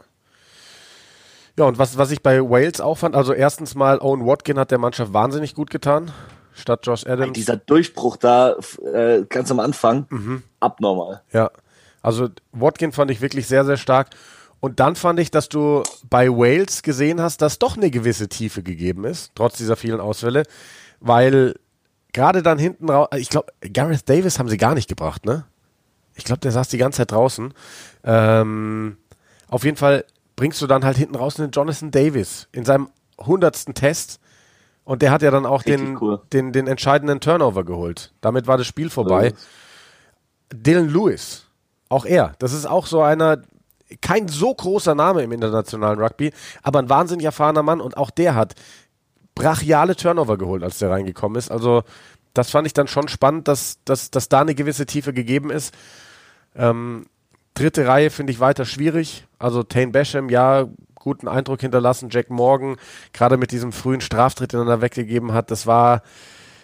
Ja, 1.57 1.65
und 1.65 1.77
was, 1.77 1.97
was 1.97 2.09
ich 2.11 2.23
bei 2.23 2.41
Wales 2.41 2.79
auch 2.79 2.97
fand, 2.97 3.15
also 3.15 3.33
erstens 3.33 3.75
mal, 3.75 3.99
Owen 3.99 4.25
Watkin 4.25 4.57
hat 4.57 4.71
der 4.71 4.77
Mannschaft 4.77 5.11
wahnsinnig 5.11 5.55
gut 5.55 5.69
getan, 5.69 6.09
statt 6.53 6.87
Josh 6.87 7.05
Adams. 7.05 7.33
Dieser 7.33 7.57
Durchbruch 7.57 8.15
da 8.15 8.55
äh, 8.93 9.25
ganz 9.27 9.51
am 9.51 9.59
Anfang, 9.59 10.07
mhm. 10.09 10.43
abnormal. 10.61 11.21
Ja, 11.33 11.51
also 12.01 12.29
Watkin 12.53 12.93
fand 12.93 13.11
ich 13.11 13.19
wirklich 13.19 13.45
sehr, 13.45 13.65
sehr 13.65 13.75
stark. 13.75 14.11
Und 14.59 14.79
dann 14.79 14.95
fand 14.95 15.19
ich, 15.19 15.31
dass 15.31 15.49
du 15.49 15.83
bei 16.09 16.29
Wales 16.29 16.83
gesehen 16.83 17.21
hast, 17.21 17.41
dass 17.41 17.59
doch 17.59 17.77
eine 17.77 17.91
gewisse 17.91 18.27
Tiefe 18.27 18.61
gegeben 18.61 19.05
ist, 19.05 19.31
trotz 19.35 19.57
dieser 19.57 19.75
vielen 19.75 20.01
Ausfälle, 20.01 20.43
weil 20.99 21.55
gerade 22.13 22.43
dann 22.43 22.57
hinten 22.57 22.89
raus, 22.89 23.07
ich 23.15 23.29
glaube, 23.29 23.53
Gareth 23.73 24.09
Davis 24.09 24.39
haben 24.39 24.49
sie 24.49 24.57
gar 24.57 24.75
nicht 24.75 24.89
gebracht, 24.89 25.25
ne? 25.25 25.45
Ich 26.15 26.25
glaube, 26.25 26.41
der 26.41 26.51
saß 26.51 26.67
die 26.67 26.77
ganze 26.77 26.97
Zeit 26.97 27.11
draußen. 27.13 27.53
Ähm, 28.03 28.97
auf 29.47 29.63
jeden 29.63 29.77
Fall 29.77 30.03
bringst 30.35 30.61
du 30.61 30.67
dann 30.67 30.83
halt 30.83 30.97
hinten 30.97 31.15
raus 31.15 31.39
einen 31.39 31.51
Jonathan 31.51 31.91
Davis 31.91 32.49
in 32.51 32.65
seinem 32.65 32.89
hundertsten 33.17 33.73
Test. 33.73 34.19
Und 34.83 35.01
der 35.01 35.11
hat 35.11 35.21
ja 35.21 35.31
dann 35.31 35.45
auch 35.45 35.63
den, 35.63 35.97
cool. 36.01 36.19
den, 36.33 36.51
den 36.51 36.67
entscheidenden 36.67 37.21
Turnover 37.21 37.63
geholt. 37.63 38.13
Damit 38.21 38.47
war 38.47 38.57
das 38.57 38.67
Spiel 38.67 38.89
vorbei. 38.89 39.33
Oh. 39.33 40.55
Dylan 40.55 40.89
Lewis, 40.89 41.45
auch 41.89 42.05
er. 42.05 42.33
Das 42.39 42.53
ist 42.53 42.65
auch 42.65 42.87
so 42.87 43.01
einer, 43.01 43.41
kein 44.01 44.27
so 44.27 44.53
großer 44.53 44.95
Name 44.95 45.23
im 45.23 45.31
internationalen 45.31 45.99
Rugby, 45.99 46.31
aber 46.63 46.79
ein 46.79 46.89
wahnsinnig 46.89 47.25
erfahrener 47.25 47.63
Mann 47.63 47.81
und 47.81 47.97
auch 47.97 48.09
der 48.09 48.35
hat 48.35 48.55
brachiale 49.35 49.95
Turnover 49.95 50.37
geholt, 50.37 50.63
als 50.63 50.79
der 50.79 50.91
reingekommen 50.91 51.37
ist. 51.37 51.49
Also 51.49 51.83
das 52.33 52.51
fand 52.51 52.67
ich 52.67 52.73
dann 52.73 52.87
schon 52.87 53.07
spannend, 53.07 53.47
dass, 53.47 53.79
dass, 53.85 54.11
dass 54.11 54.29
da 54.29 54.41
eine 54.41 54.55
gewisse 54.55 54.85
Tiefe 54.85 55.13
gegeben 55.13 55.49
ist. 55.49 55.73
Ähm, 56.55 57.05
dritte 57.53 57.87
Reihe 57.87 58.09
finde 58.09 58.31
ich 58.31 58.39
weiter 58.39 58.65
schwierig. 58.65 59.25
Also 59.39 59.63
Tane 59.63 59.91
Basham, 59.91 60.29
ja, 60.29 60.67
guten 60.95 61.27
Eindruck 61.27 61.61
hinterlassen. 61.61 62.09
Jack 62.11 62.29
Morgan, 62.29 62.75
gerade 63.13 63.37
mit 63.37 63.51
diesem 63.51 63.71
frühen 63.71 64.01
Straftritt, 64.01 64.53
den 64.53 64.67
er 64.67 64.81
weggegeben 64.81 65.33
hat, 65.33 65.51
das 65.51 65.65
war 65.65 66.03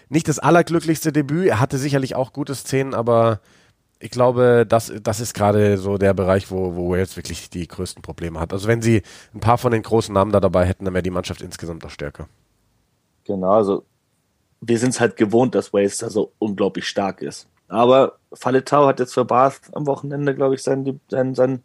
nicht 0.09 0.27
das 0.27 0.39
allerglücklichste 0.39 1.11
Debüt. 1.11 1.47
Er 1.47 1.59
hatte 1.59 1.77
sicherlich 1.77 2.15
auch 2.15 2.33
gute 2.33 2.53
Szenen, 2.53 2.93
aber 2.93 3.39
ich 4.05 4.11
glaube, 4.11 4.67
das, 4.69 4.93
das 5.01 5.19
ist 5.19 5.33
gerade 5.33 5.79
so 5.79 5.97
der 5.97 6.13
Bereich, 6.13 6.51
wo, 6.51 6.75
wo 6.75 6.91
Wales 6.91 7.17
wirklich 7.17 7.49
die 7.49 7.67
größten 7.67 8.03
Probleme 8.03 8.39
hat. 8.39 8.53
Also 8.53 8.67
wenn 8.67 8.83
sie 8.83 9.01
ein 9.33 9.39
paar 9.39 9.57
von 9.57 9.71
den 9.71 9.81
großen 9.81 10.13
Namen 10.13 10.31
da 10.31 10.39
dabei 10.39 10.65
hätten, 10.65 10.85
dann 10.85 10.93
wäre 10.93 11.01
die 11.01 11.09
Mannschaft 11.09 11.41
insgesamt 11.41 11.83
auch 11.83 11.89
stärker. 11.89 12.27
Genau, 13.23 13.53
also 13.53 13.83
wir 14.61 14.77
sind 14.77 14.91
es 14.91 14.99
halt 14.99 15.17
gewohnt, 15.17 15.55
dass 15.55 15.73
Wales 15.73 15.97
da 15.97 16.11
so 16.11 16.33
unglaublich 16.37 16.87
stark 16.87 17.23
ist. 17.23 17.47
Aber 17.67 18.19
Faletau 18.31 18.85
hat 18.85 18.99
jetzt 18.99 19.15
für 19.15 19.25
Bath 19.25 19.59
am 19.71 19.87
Wochenende, 19.87 20.35
glaube 20.35 20.53
ich, 20.53 20.61
sein, 20.61 20.99
sein, 21.09 21.33
sein 21.33 21.63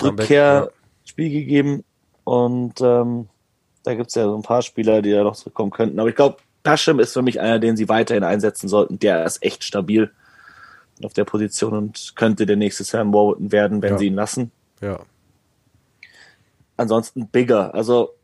Rückkehrspiel 0.00 1.26
ja. 1.26 1.40
gegeben. 1.40 1.82
Und 2.22 2.80
ähm, 2.80 3.28
da 3.82 3.96
gibt 3.96 4.10
es 4.10 4.14
ja 4.14 4.26
so 4.26 4.36
ein 4.36 4.42
paar 4.42 4.62
Spieler, 4.62 5.02
die 5.02 5.10
da 5.10 5.24
noch 5.24 5.34
zurückkommen 5.34 5.72
könnten. 5.72 5.98
Aber 5.98 6.08
ich 6.08 6.14
glaube, 6.14 6.36
Basham 6.62 7.00
ist 7.00 7.14
für 7.14 7.22
mich 7.22 7.40
einer, 7.40 7.58
den 7.58 7.76
sie 7.76 7.88
weiterhin 7.88 8.22
einsetzen 8.22 8.68
sollten. 8.68 9.00
Der 9.00 9.24
ist 9.24 9.42
echt 9.42 9.64
stabil 9.64 10.12
auf 11.04 11.12
der 11.12 11.24
Position 11.24 11.74
und 11.74 12.12
könnte 12.16 12.46
der 12.46 12.56
nächste 12.56 12.84
Sam 12.84 13.12
Warburton 13.12 13.52
werden, 13.52 13.82
wenn 13.82 13.92
ja. 13.92 13.98
sie 13.98 14.06
ihn 14.06 14.14
lassen. 14.14 14.50
Ja. 14.80 15.00
Ansonsten 16.76 17.28
Bigger. 17.28 17.74
Also 17.74 18.14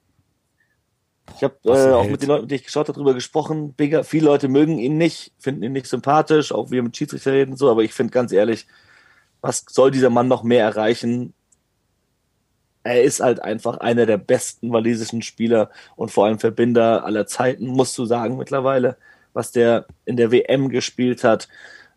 Ich 1.36 1.42
habe 1.42 1.56
äh, 1.64 1.92
auch 1.92 2.08
mit 2.08 2.22
den 2.22 2.28
Leuten, 2.28 2.48
die 2.48 2.54
ich 2.54 2.64
geschaut 2.64 2.88
habe, 2.88 2.96
darüber 2.96 3.14
gesprochen. 3.14 3.72
Bigger, 3.72 4.04
viele 4.04 4.26
Leute 4.26 4.48
mögen 4.48 4.78
ihn 4.78 4.96
nicht, 4.96 5.32
finden 5.38 5.62
ihn 5.62 5.72
nicht 5.72 5.86
sympathisch, 5.86 6.52
auch 6.52 6.70
wir 6.70 6.82
mit 6.82 6.96
Schiedsrichter 6.96 7.32
reden 7.32 7.56
so, 7.56 7.70
aber 7.70 7.82
ich 7.82 7.92
finde 7.92 8.12
ganz 8.12 8.32
ehrlich, 8.32 8.66
was 9.40 9.64
soll 9.68 9.90
dieser 9.90 10.10
Mann 10.10 10.28
noch 10.28 10.42
mehr 10.42 10.64
erreichen? 10.64 11.34
Er 12.82 13.02
ist 13.02 13.20
halt 13.20 13.40
einfach 13.40 13.78
einer 13.78 14.06
der 14.06 14.18
besten 14.18 14.72
walisischen 14.72 15.22
Spieler 15.22 15.70
und 15.96 16.10
vor 16.10 16.26
allem 16.26 16.38
Verbinder 16.38 17.04
aller 17.04 17.26
Zeiten, 17.26 17.66
musst 17.66 17.96
du 17.98 18.04
sagen 18.04 18.36
mittlerweile, 18.36 18.96
was 19.32 19.50
der 19.52 19.86
in 20.04 20.16
der 20.16 20.30
WM 20.30 20.68
gespielt 20.68 21.24
hat 21.24 21.48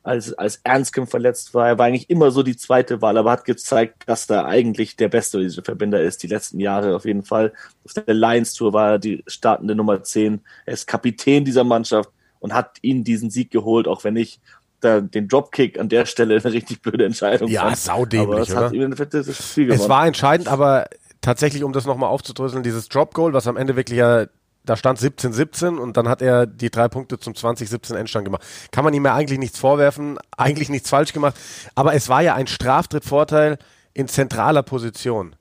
als, 0.07 0.33
als 0.33 0.61
Ernstkim 0.63 1.05
verletzt 1.05 1.53
war. 1.53 1.67
Er 1.67 1.77
war 1.77 1.85
eigentlich 1.85 2.09
immer 2.09 2.31
so 2.31 2.41
die 2.41 2.55
zweite 2.55 3.01
Wahl, 3.01 3.17
aber 3.17 3.31
hat 3.31 3.45
gezeigt, 3.45 4.03
dass 4.05 4.25
da 4.25 4.45
eigentlich 4.45 4.95
der 4.95 5.09
beste 5.09 5.39
diese 5.39 5.61
Verbinder 5.61 6.01
ist, 6.01 6.23
die 6.23 6.27
letzten 6.27 6.59
Jahre 6.59 6.95
auf 6.95 7.05
jeden 7.05 7.23
Fall. 7.23 7.53
Auf 7.83 7.93
der 7.93 8.13
Lions 8.13 8.53
Tour 8.53 8.73
war 8.73 8.91
er 8.91 8.99
die 8.99 9.23
startende 9.27 9.75
Nummer 9.75 10.01
10. 10.01 10.39
Er 10.65 10.73
ist 10.73 10.87
Kapitän 10.87 11.43
dieser 11.43 11.65
Mannschaft 11.65 12.09
und 12.39 12.53
hat 12.53 12.77
ihnen 12.81 13.03
diesen 13.03 13.29
Sieg 13.29 13.51
geholt, 13.51 13.87
auch 13.87 14.03
wenn 14.03 14.15
ich 14.15 14.39
da 14.79 15.01
den 15.01 15.27
Dropkick 15.27 15.79
an 15.79 15.89
der 15.89 16.05
Stelle 16.05 16.35
eine 16.35 16.53
richtig 16.53 16.81
blöde 16.81 17.05
Entscheidung 17.05 17.49
ja, 17.49 17.63
fand. 17.63 17.77
saudämlich, 17.77 18.27
aber 18.27 18.41
es 18.41 18.51
oder? 18.51 18.65
Hat 18.67 18.73
ihm 18.73 18.95
fettes 18.95 19.37
Spiel 19.37 19.71
es 19.71 19.89
war 19.89 20.07
entscheidend, 20.07 20.47
aber 20.47 20.85
tatsächlich, 21.19 21.63
um 21.63 21.73
das 21.73 21.85
nochmal 21.85 22.09
aufzudröseln, 22.09 22.63
dieses 22.63 22.87
Drop 22.87 23.13
Goal, 23.13 23.33
was 23.33 23.47
am 23.47 23.57
Ende 23.57 23.75
wirklich 23.75 23.97
ja 23.97 24.27
da 24.67 24.75
stand 24.75 24.99
17-17 24.99 25.77
und 25.77 25.97
dann 25.97 26.07
hat 26.07 26.21
er 26.21 26.45
die 26.45 26.69
drei 26.69 26.87
Punkte 26.89 27.17
zum 27.17 27.33
20-17 27.33 27.95
Endstand 27.95 28.25
gemacht. 28.25 28.43
Kann 28.71 28.83
man 28.83 28.93
ihm 28.93 29.05
ja 29.05 29.15
eigentlich 29.15 29.39
nichts 29.39 29.57
vorwerfen, 29.57 30.19
eigentlich 30.35 30.69
nichts 30.69 30.89
falsch 30.89 31.13
gemacht, 31.13 31.35
aber 31.73 31.93
es 31.93 32.09
war 32.09 32.21
ja 32.21 32.35
ein 32.35 32.47
Straftrittvorteil 32.47 33.57
in 33.93 34.07
zentraler 34.07 34.63
Position. 34.63 35.35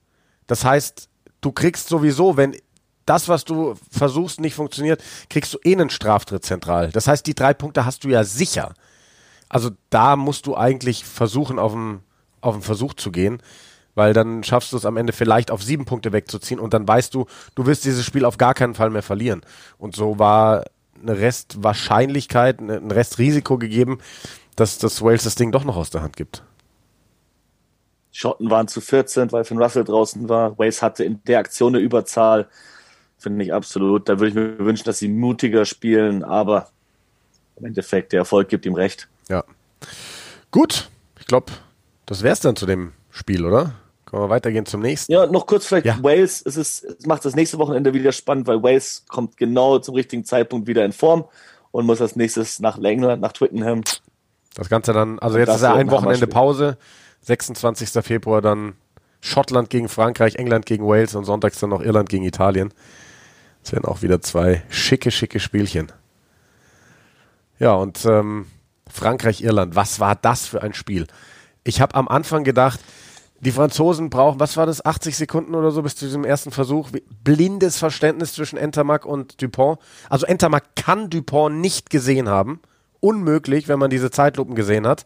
Das 0.47 0.65
heißt, 0.65 1.09
du 1.41 1.53
kriegst 1.53 1.89
sowieso, 1.89 2.37
wenn 2.37 2.57
das, 3.05 3.29
was 3.29 3.45
du 3.45 3.75
versuchst, 3.91 4.41
nicht 4.41 4.55
funktioniert, 4.55 5.03
kriegst 5.29 5.53
du 5.55 5.59
eh 5.65 5.73
einen 5.73 5.91
Straftritt 5.91 6.45
zentral. 6.45 6.91
Das 6.91 7.09
heißt, 7.09 7.27
die 7.27 7.35
drei 7.35 7.53
Punkte 7.53 7.85
hast 7.85 8.05
du 8.05 8.09
ja 8.09 8.25
sicher. 8.25 8.75
Also 9.49 9.71
da 9.91 10.17
musst 10.17 10.47
du 10.47 10.57
eigentlich 10.57 11.05
versuchen, 11.05 11.59
auf 11.59 11.73
den, 11.73 12.01
auf 12.41 12.65
Versuch 12.65 12.95
zu 12.95 13.11
gehen 13.11 13.43
weil 13.97 14.13
dann 14.13 14.45
schaffst 14.45 14.73
du 14.73 14.77
es 14.77 14.85
am 14.85 14.97
Ende 14.97 15.13
vielleicht 15.13 15.51
auf 15.51 15.63
sieben 15.63 15.87
Punkte 15.87 16.13
wegzuziehen 16.13 16.61
und 16.61 16.73
dann 16.75 16.87
weißt 16.87 17.13
du, 17.15 17.27
du 17.57 17.67
wirst 17.67 17.85
dieses 17.85 18.05
Spiel 18.05 18.25
auf 18.25 18.39
gar 18.39 18.55
keinen 18.55 18.75
Fall 18.75 18.91
mehr 18.91 19.03
verlieren. 19.03 19.41
Und 19.79 19.97
so 19.97 20.21
war 20.21 20.65
eine 21.03 21.19
Restwahrscheinlichkeit, 21.19 22.61
ne, 22.61 22.77
ein 22.77 22.91
Restrisiko 22.91 23.59
gegeben, 23.59 23.99
dass 24.55 24.79
das 24.79 25.03
Wales 25.03 25.25
das 25.25 25.35
Ding 25.35 25.51
doch 25.51 25.65
noch 25.65 25.77
aus 25.77 25.91
der 25.91 26.03
Hand 26.03 26.17
gibt. 26.17 26.45
Schotten 28.13 28.51
waren 28.51 28.69
zu 28.69 28.81
14, 28.81 29.33
weil 29.33 29.45
Finn 29.45 29.59
Russell 29.59 29.85
draußen 29.85 30.29
war. 30.29 30.59
Wales 30.59 30.83
hatte 30.83 31.05
in 31.05 31.23
der 31.25 31.39
Aktion 31.39 31.75
eine 31.75 31.85
Überzahl. 31.85 32.49
Finde 33.19 33.45
ich 33.45 33.53
absolut. 33.53 34.09
Da 34.09 34.19
würde 34.19 34.29
ich 34.29 34.35
mir 34.35 34.59
wünschen, 34.59 34.85
dass 34.85 34.99
sie 34.99 35.09
mutiger 35.09 35.65
spielen, 35.65 36.23
aber 36.23 36.69
im 37.57 37.67
Endeffekt, 37.67 38.13
der 38.13 38.21
Erfolg 38.21 38.49
gibt 38.49 38.67
ihm 38.67 38.75
recht. 38.75 39.09
Ja. 39.29 39.45
Gut, 40.51 40.91
ich 41.19 41.27
glaube, 41.27 41.53
das 42.05 42.23
wäre 42.23 42.35
es 42.35 42.41
dann 42.41 42.57
zu 42.57 42.67
dem 42.67 42.93
Spiel, 43.11 43.45
oder? 43.45 43.75
Können 44.17 44.31
wir 44.31 44.35
weitergehen 44.35 44.65
zum 44.65 44.81
nächsten? 44.81 45.13
Ja, 45.13 45.27
noch 45.27 45.47
kurz 45.47 45.67
vielleicht 45.67 45.85
ja. 45.85 45.99
Wales. 46.03 46.41
Es, 46.41 46.57
ist, 46.57 46.85
es 46.85 47.05
macht 47.05 47.23
das 47.27 47.37
nächste 47.37 47.59
Wochenende 47.59 47.93
wieder 47.93 48.13
spannend, 48.13 48.47
weil 48.47 48.63
Wales 48.63 49.05
kommt 49.09 49.37
genau 49.37 49.79
zum 49.79 49.95
richtigen 49.95 50.25
Zeitpunkt 50.25 50.67
wieder 50.67 50.87
in 50.87 50.93
Form 50.93 51.27
und 51.71 51.85
muss 51.85 52.01
als 52.01 52.17
nächstes 52.17 52.59
nach 52.59 52.79
England, 52.79 53.21
nach 53.21 53.33
Twickenham. 53.33 53.83
Das 54.55 54.71
Ganze 54.71 54.95
dann, 54.95 55.19
also 55.19 55.37
jetzt 55.37 55.55
ist 55.55 55.61
ja 55.61 55.75
ein 55.75 55.91
Wochenende 55.91 56.27
Pause. 56.27 56.79
26. 57.25 57.91
Februar 58.03 58.41
dann 58.41 58.73
Schottland 59.21 59.69
gegen 59.69 59.91
Frankreich, 59.91 60.37
England 60.37 60.65
gegen 60.65 60.87
Wales 60.87 61.15
und 61.15 61.27
sonntags 61.27 61.61
dann 61.61 61.69
noch 61.69 61.83
Irland 61.83 62.09
gegen 62.09 62.25
Italien. 62.25 62.73
Das 63.63 63.73
wären 63.73 63.85
auch 63.85 64.01
wieder 64.01 64.23
zwei 64.23 64.63
schicke, 64.71 65.11
schicke 65.11 65.41
Spielchen. 65.41 65.93
Ja, 67.59 67.75
und 67.75 68.03
ähm, 68.07 68.47
Frankreich-Irland, 68.89 69.77
was 69.77 70.01
war 70.01 70.17
das 70.17 70.47
für 70.47 70.63
ein 70.63 70.73
Spiel? 70.73 71.07
Ich 71.65 71.83
habe 71.83 71.95
am 71.97 72.09
Anfang 72.09 72.45
gedacht, 72.45 72.81
die 73.41 73.53
Franzosen 73.53 74.11
brauchen, 74.11 74.41
was 74.41 74.57
war 74.57 74.67
das, 74.67 74.85
80 74.85 75.17
Sekunden 75.17 75.55
oder 75.55 75.71
so 75.71 75.83
bis 75.83 75.97
zu 75.97 76.07
diesem 76.07 76.25
ersten 76.25 76.51
Versuch. 76.51 76.91
Blindes 77.23 77.77
Verständnis 77.79 78.33
zwischen 78.33 78.57
Entermack 78.57 79.05
und 79.05 79.41
Dupont. 79.43 79.79
Also 80.09 80.27
Entermack 80.27 80.75
kann 80.75 81.11
Dupont 81.11 81.61
nicht 81.61 81.91
gesehen 81.91 82.29
haben. 82.29 82.61
Unmöglich, 83.01 83.69
wenn 83.69 83.79
man 83.79 83.91
diese 83.91 84.11
Zeitlupen 84.11 84.55
gesehen 84.55 84.87
hat. 84.87 85.05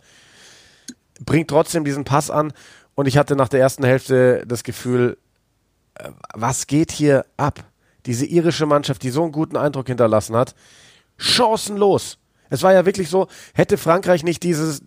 Bringt 1.25 1.49
trotzdem 1.49 1.85
diesen 1.85 2.05
Pass 2.05 2.31
an. 2.31 2.53
Und 2.95 3.07
ich 3.07 3.19
hatte 3.19 3.35
nach 3.35 3.49
der 3.49 3.61
ersten 3.61 3.85
Hälfte 3.85 4.45
das 4.47 4.63
Gefühl, 4.63 5.19
äh, 5.95 6.11
was 6.35 6.67
geht 6.67 6.93
hier 6.93 7.27
ab? 7.37 7.65
Diese 8.07 8.27
irische 8.27 8.67
Mannschaft, 8.67 9.03
die 9.03 9.11
so 9.11 9.23
einen 9.23 9.33
guten 9.33 9.57
Eindruck 9.57 9.89
hinterlassen 9.89 10.37
hat, 10.37 10.55
chancenlos. 11.19 12.19
Es 12.49 12.63
war 12.63 12.73
ja 12.73 12.87
wirklich 12.87 13.11
so, 13.11 13.29
hätte 13.55 13.77
Frankreich 13.77 14.25
nicht 14.25 14.43
dieses, 14.43 14.83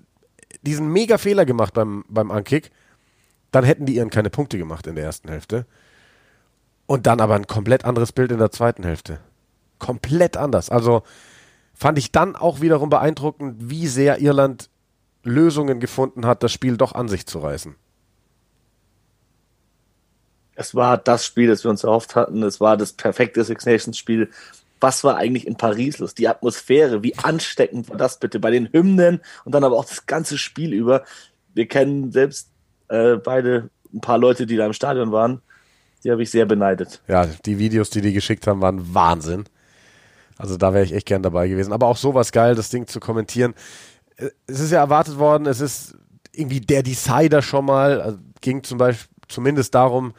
diesen 0.61 0.87
mega 0.87 1.17
Fehler 1.17 1.45
gemacht 1.45 1.73
beim, 1.73 2.03
beim 2.07 2.31
Ankick, 2.31 2.71
dann 3.53 3.63
hätten 3.63 3.85
die 3.85 3.95
ihren 3.95 4.09
keine 4.09 4.31
Punkte 4.31 4.57
gemacht 4.57 4.87
in 4.87 4.95
der 4.95 5.05
ersten 5.05 5.29
Hälfte. 5.29 5.67
Und 6.87 7.05
dann 7.05 7.21
aber 7.21 7.35
ein 7.35 7.45
komplett 7.45 7.85
anderes 7.85 8.11
Bild 8.11 8.31
in 8.31 8.39
der 8.39 8.51
zweiten 8.51 8.83
Hälfte. 8.83 9.19
Komplett 9.77 10.37
anders. 10.37 10.71
Also 10.71 11.03
fand 11.75 11.99
ich 11.99 12.11
dann 12.11 12.35
auch 12.35 12.61
wiederum 12.61 12.89
beeindruckend, 12.89 13.55
wie 13.59 13.87
sehr 13.87 14.19
Irland 14.19 14.69
Lösungen 15.23 15.79
gefunden 15.79 16.25
hat, 16.25 16.41
das 16.41 16.51
Spiel 16.51 16.77
doch 16.77 16.93
an 16.93 17.07
sich 17.07 17.27
zu 17.27 17.39
reißen. 17.39 17.75
Es 20.55 20.73
war 20.73 20.97
das 20.97 21.23
Spiel, 21.25 21.47
das 21.47 21.63
wir 21.63 21.69
uns 21.69 21.83
erhofft 21.83 22.15
hatten. 22.15 22.41
Es 22.41 22.59
war 22.59 22.75
das 22.75 22.93
perfekte 22.93 23.43
Six 23.43 23.65
Nations 23.65 23.97
Spiel. 23.97 24.31
Was 24.79 25.03
war 25.03 25.15
eigentlich 25.15 25.45
in 25.45 25.57
Paris 25.57 25.99
los? 25.99 26.15
Die 26.15 26.27
Atmosphäre, 26.27 27.03
wie 27.03 27.15
ansteckend 27.17 27.87
war 27.89 27.97
das 27.97 28.19
bitte 28.19 28.39
bei 28.39 28.49
den 28.49 28.71
Hymnen 28.73 29.21
und 29.45 29.53
dann 29.53 29.63
aber 29.63 29.77
auch 29.77 29.85
das 29.85 30.07
ganze 30.07 30.39
Spiel 30.39 30.73
über. 30.73 31.03
Wir 31.53 31.67
kennen 31.67 32.11
selbst 32.11 32.52
äh, 32.93 33.17
beide 33.17 33.69
ein 33.93 34.01
paar 34.01 34.17
Leute, 34.17 34.45
die 34.45 34.55
da 34.55 34.65
im 34.65 34.73
Stadion 34.73 35.11
waren. 35.11 35.41
Die 36.03 36.11
habe 36.11 36.21
ich 36.21 36.29
sehr 36.29 36.45
beneidet. 36.45 37.01
Ja, 37.07 37.25
die 37.25 37.57
Videos, 37.57 37.89
die 37.89 38.01
die 38.01 38.13
geschickt 38.13 38.45
haben, 38.45 38.61
waren 38.61 38.93
Wahnsinn. 38.93 39.45
Also 40.37 40.57
da 40.57 40.73
wäre 40.73 40.83
ich 40.83 40.93
echt 40.93 41.07
gern 41.07 41.23
dabei 41.23 41.47
gewesen. 41.47 41.73
Aber 41.73 41.87
auch 41.87 41.97
sowas 41.97 42.31
geil, 42.31 42.55
das 42.55 42.69
Ding 42.69 42.87
zu 42.87 42.99
kommentieren. 42.99 43.53
Es 44.47 44.59
ist 44.59 44.71
ja 44.71 44.79
erwartet 44.79 45.17
worden, 45.17 45.47
es 45.47 45.61
ist 45.61 45.95
irgendwie 46.31 46.61
der 46.61 46.83
Decider 46.83 47.41
schon 47.41 47.65
mal. 47.65 48.01
Also 48.01 48.17
ging 48.41 48.63
zum 48.63 48.77
Beispiel 48.77 49.09
zumindest 49.27 49.73
darum, 49.73 50.13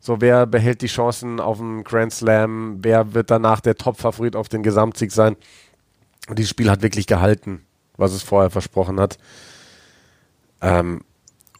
so 0.00 0.20
wer 0.20 0.46
behält 0.46 0.82
die 0.82 0.88
Chancen 0.88 1.38
auf 1.38 1.58
dem 1.58 1.84
Grand 1.84 2.12
Slam, 2.12 2.78
wer 2.82 3.14
wird 3.14 3.30
danach 3.30 3.60
der 3.60 3.76
Top-Favorit 3.76 4.34
auf 4.34 4.48
den 4.48 4.62
Gesamtsieg 4.62 5.12
sein. 5.12 5.36
Und 6.28 6.38
dieses 6.38 6.50
Spiel 6.50 6.70
hat 6.70 6.82
wirklich 6.82 7.06
gehalten, 7.06 7.62
was 7.96 8.12
es 8.12 8.22
vorher 8.22 8.50
versprochen 8.50 8.98
hat. 8.98 9.18
Ähm, 10.60 11.02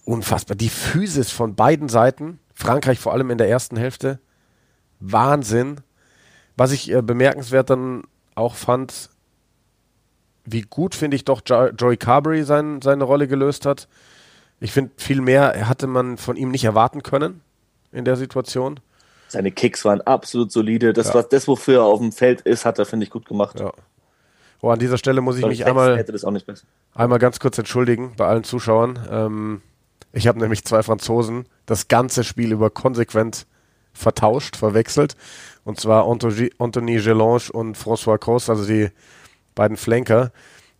unfassbar. 0.04 0.56
Die 0.56 0.68
Physis 0.68 1.30
von 1.30 1.54
beiden 1.54 1.88
Seiten, 1.88 2.38
Frankreich 2.54 2.99
vor 2.99 3.12
allem 3.12 3.30
in 3.30 3.38
der 3.38 3.49
ersten 3.49 3.76
Hälfte, 3.76 4.18
Wahnsinn. 5.00 5.80
Was 6.56 6.73
ich 6.73 6.92
äh, 6.92 7.02
bemerkenswert 7.02 7.71
dann 7.71 8.02
auch 8.35 8.54
fand, 8.54 9.11
wie 10.44 10.62
gut 10.62 10.94
finde 10.94 11.16
ich 11.16 11.25
doch 11.25 11.40
jo 11.47 11.68
Joey 11.68 11.97
Carberry 11.97 12.44
sein, 12.44 12.82
seine 12.82 13.04
Rolle 13.04 13.28
gelöst 13.28 13.66
hat. 13.66 13.88
Ich 14.61 14.73
finde, 14.73 14.92
viel 14.97 15.21
mehr 15.21 15.68
hatte 15.68 15.87
man 15.87 16.16
von 16.18 16.37
ihm 16.37 16.50
nicht 16.50 16.64
erwarten 16.64 17.02
können 17.02 17.40
in 17.90 18.04
der 18.04 18.16
Situation. 18.16 18.80
Seine 19.28 19.50
Kicks 19.50 19.85
waren 19.85 20.00
absolut 20.02 20.52
solide. 20.52 20.92
Das, 20.92 21.09
ja. 21.09 21.14
was 21.14 21.28
das, 21.28 21.49
wofür 21.49 21.80
er 21.80 21.85
auf 21.85 22.00
dem 22.00 22.12
Feld 22.12 22.42
ist, 22.42 22.64
hat 22.64 22.78
er, 22.78 22.87
finde 22.87 23.04
ich, 23.04 23.11
gut 23.11 23.26
gemacht. 23.26 23.59
Ja. 23.61 23.73
Oh, 24.61 24.71
an 24.71 24.78
dieser 24.78 24.99
Stelle 24.99 25.21
muss 25.21 25.38
ich 25.38 25.47
mich 25.47 25.66
einmal, 25.66 26.04
einmal 26.94 27.18
ganz 27.18 27.40
kurz 27.40 27.59
entschuldigen 27.59 28.12
bei 28.16 28.26
allen 28.26 28.44
Zuschauern. 28.44 28.99
Ähm, 29.11 29.62
ich 30.12 30.26
habe 30.26 30.38
nämlich 30.38 30.64
zwei 30.64 30.83
Franzosen 30.83 31.47
das 31.66 31.88
ganze 31.88 32.25
Spiel 32.25 32.52
über 32.52 32.71
konsequent 32.71 33.47
vertauscht, 33.92 34.57
verwechselt. 34.57 35.16
Und 35.64 35.81
zwar 35.81 36.07
Anthony 36.07 36.97
Gelange 36.97 37.52
und 37.52 37.76
François 37.76 38.19
Cross, 38.19 38.50
also 38.50 38.66
die 38.66 38.90
beiden 39.54 39.76
Flanker. 39.76 40.33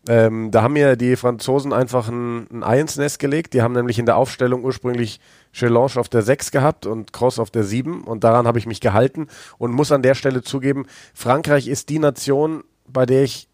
Ähm, 0.09 0.51
da 0.51 0.63
haben 0.63 0.73
mir 0.73 0.97
die 0.97 1.15
Franzosen 1.15 1.73
einfach 1.73 2.09
ein, 2.09 2.49
ein 2.51 2.65
Ei 2.65 2.81
ins 2.81 2.97
Nest 2.97 3.21
gelegt. 3.21 3.55
Die 3.55 3.63
haben 3.63 3.75
nämlich 3.75 3.99
in 3.99 4.07
der 4.07 4.17
Aufstellung 4.17 4.65
ursprünglich 4.65 5.21
Gelange 5.53 5.97
auf 5.97 6.09
der 6.09 6.23
6 6.23 6.51
gehabt 6.51 6.87
und 6.87 7.13
Cross 7.13 7.39
auf 7.39 7.51
der 7.51 7.63
7. 7.63 8.03
Und 8.03 8.25
daran 8.25 8.47
habe 8.47 8.59
ich 8.59 8.67
mich 8.67 8.81
gehalten 8.81 9.29
und 9.59 9.73
muss 9.73 9.93
an 9.93 10.03
der 10.03 10.15
Stelle 10.15 10.43
zugeben, 10.43 10.87
Frankreich 11.15 11.69
ist 11.69 11.89
die 11.89 12.01
Nation, 12.01 12.65
bei 12.89 13.07
der 13.07 13.23
ich 13.23 13.49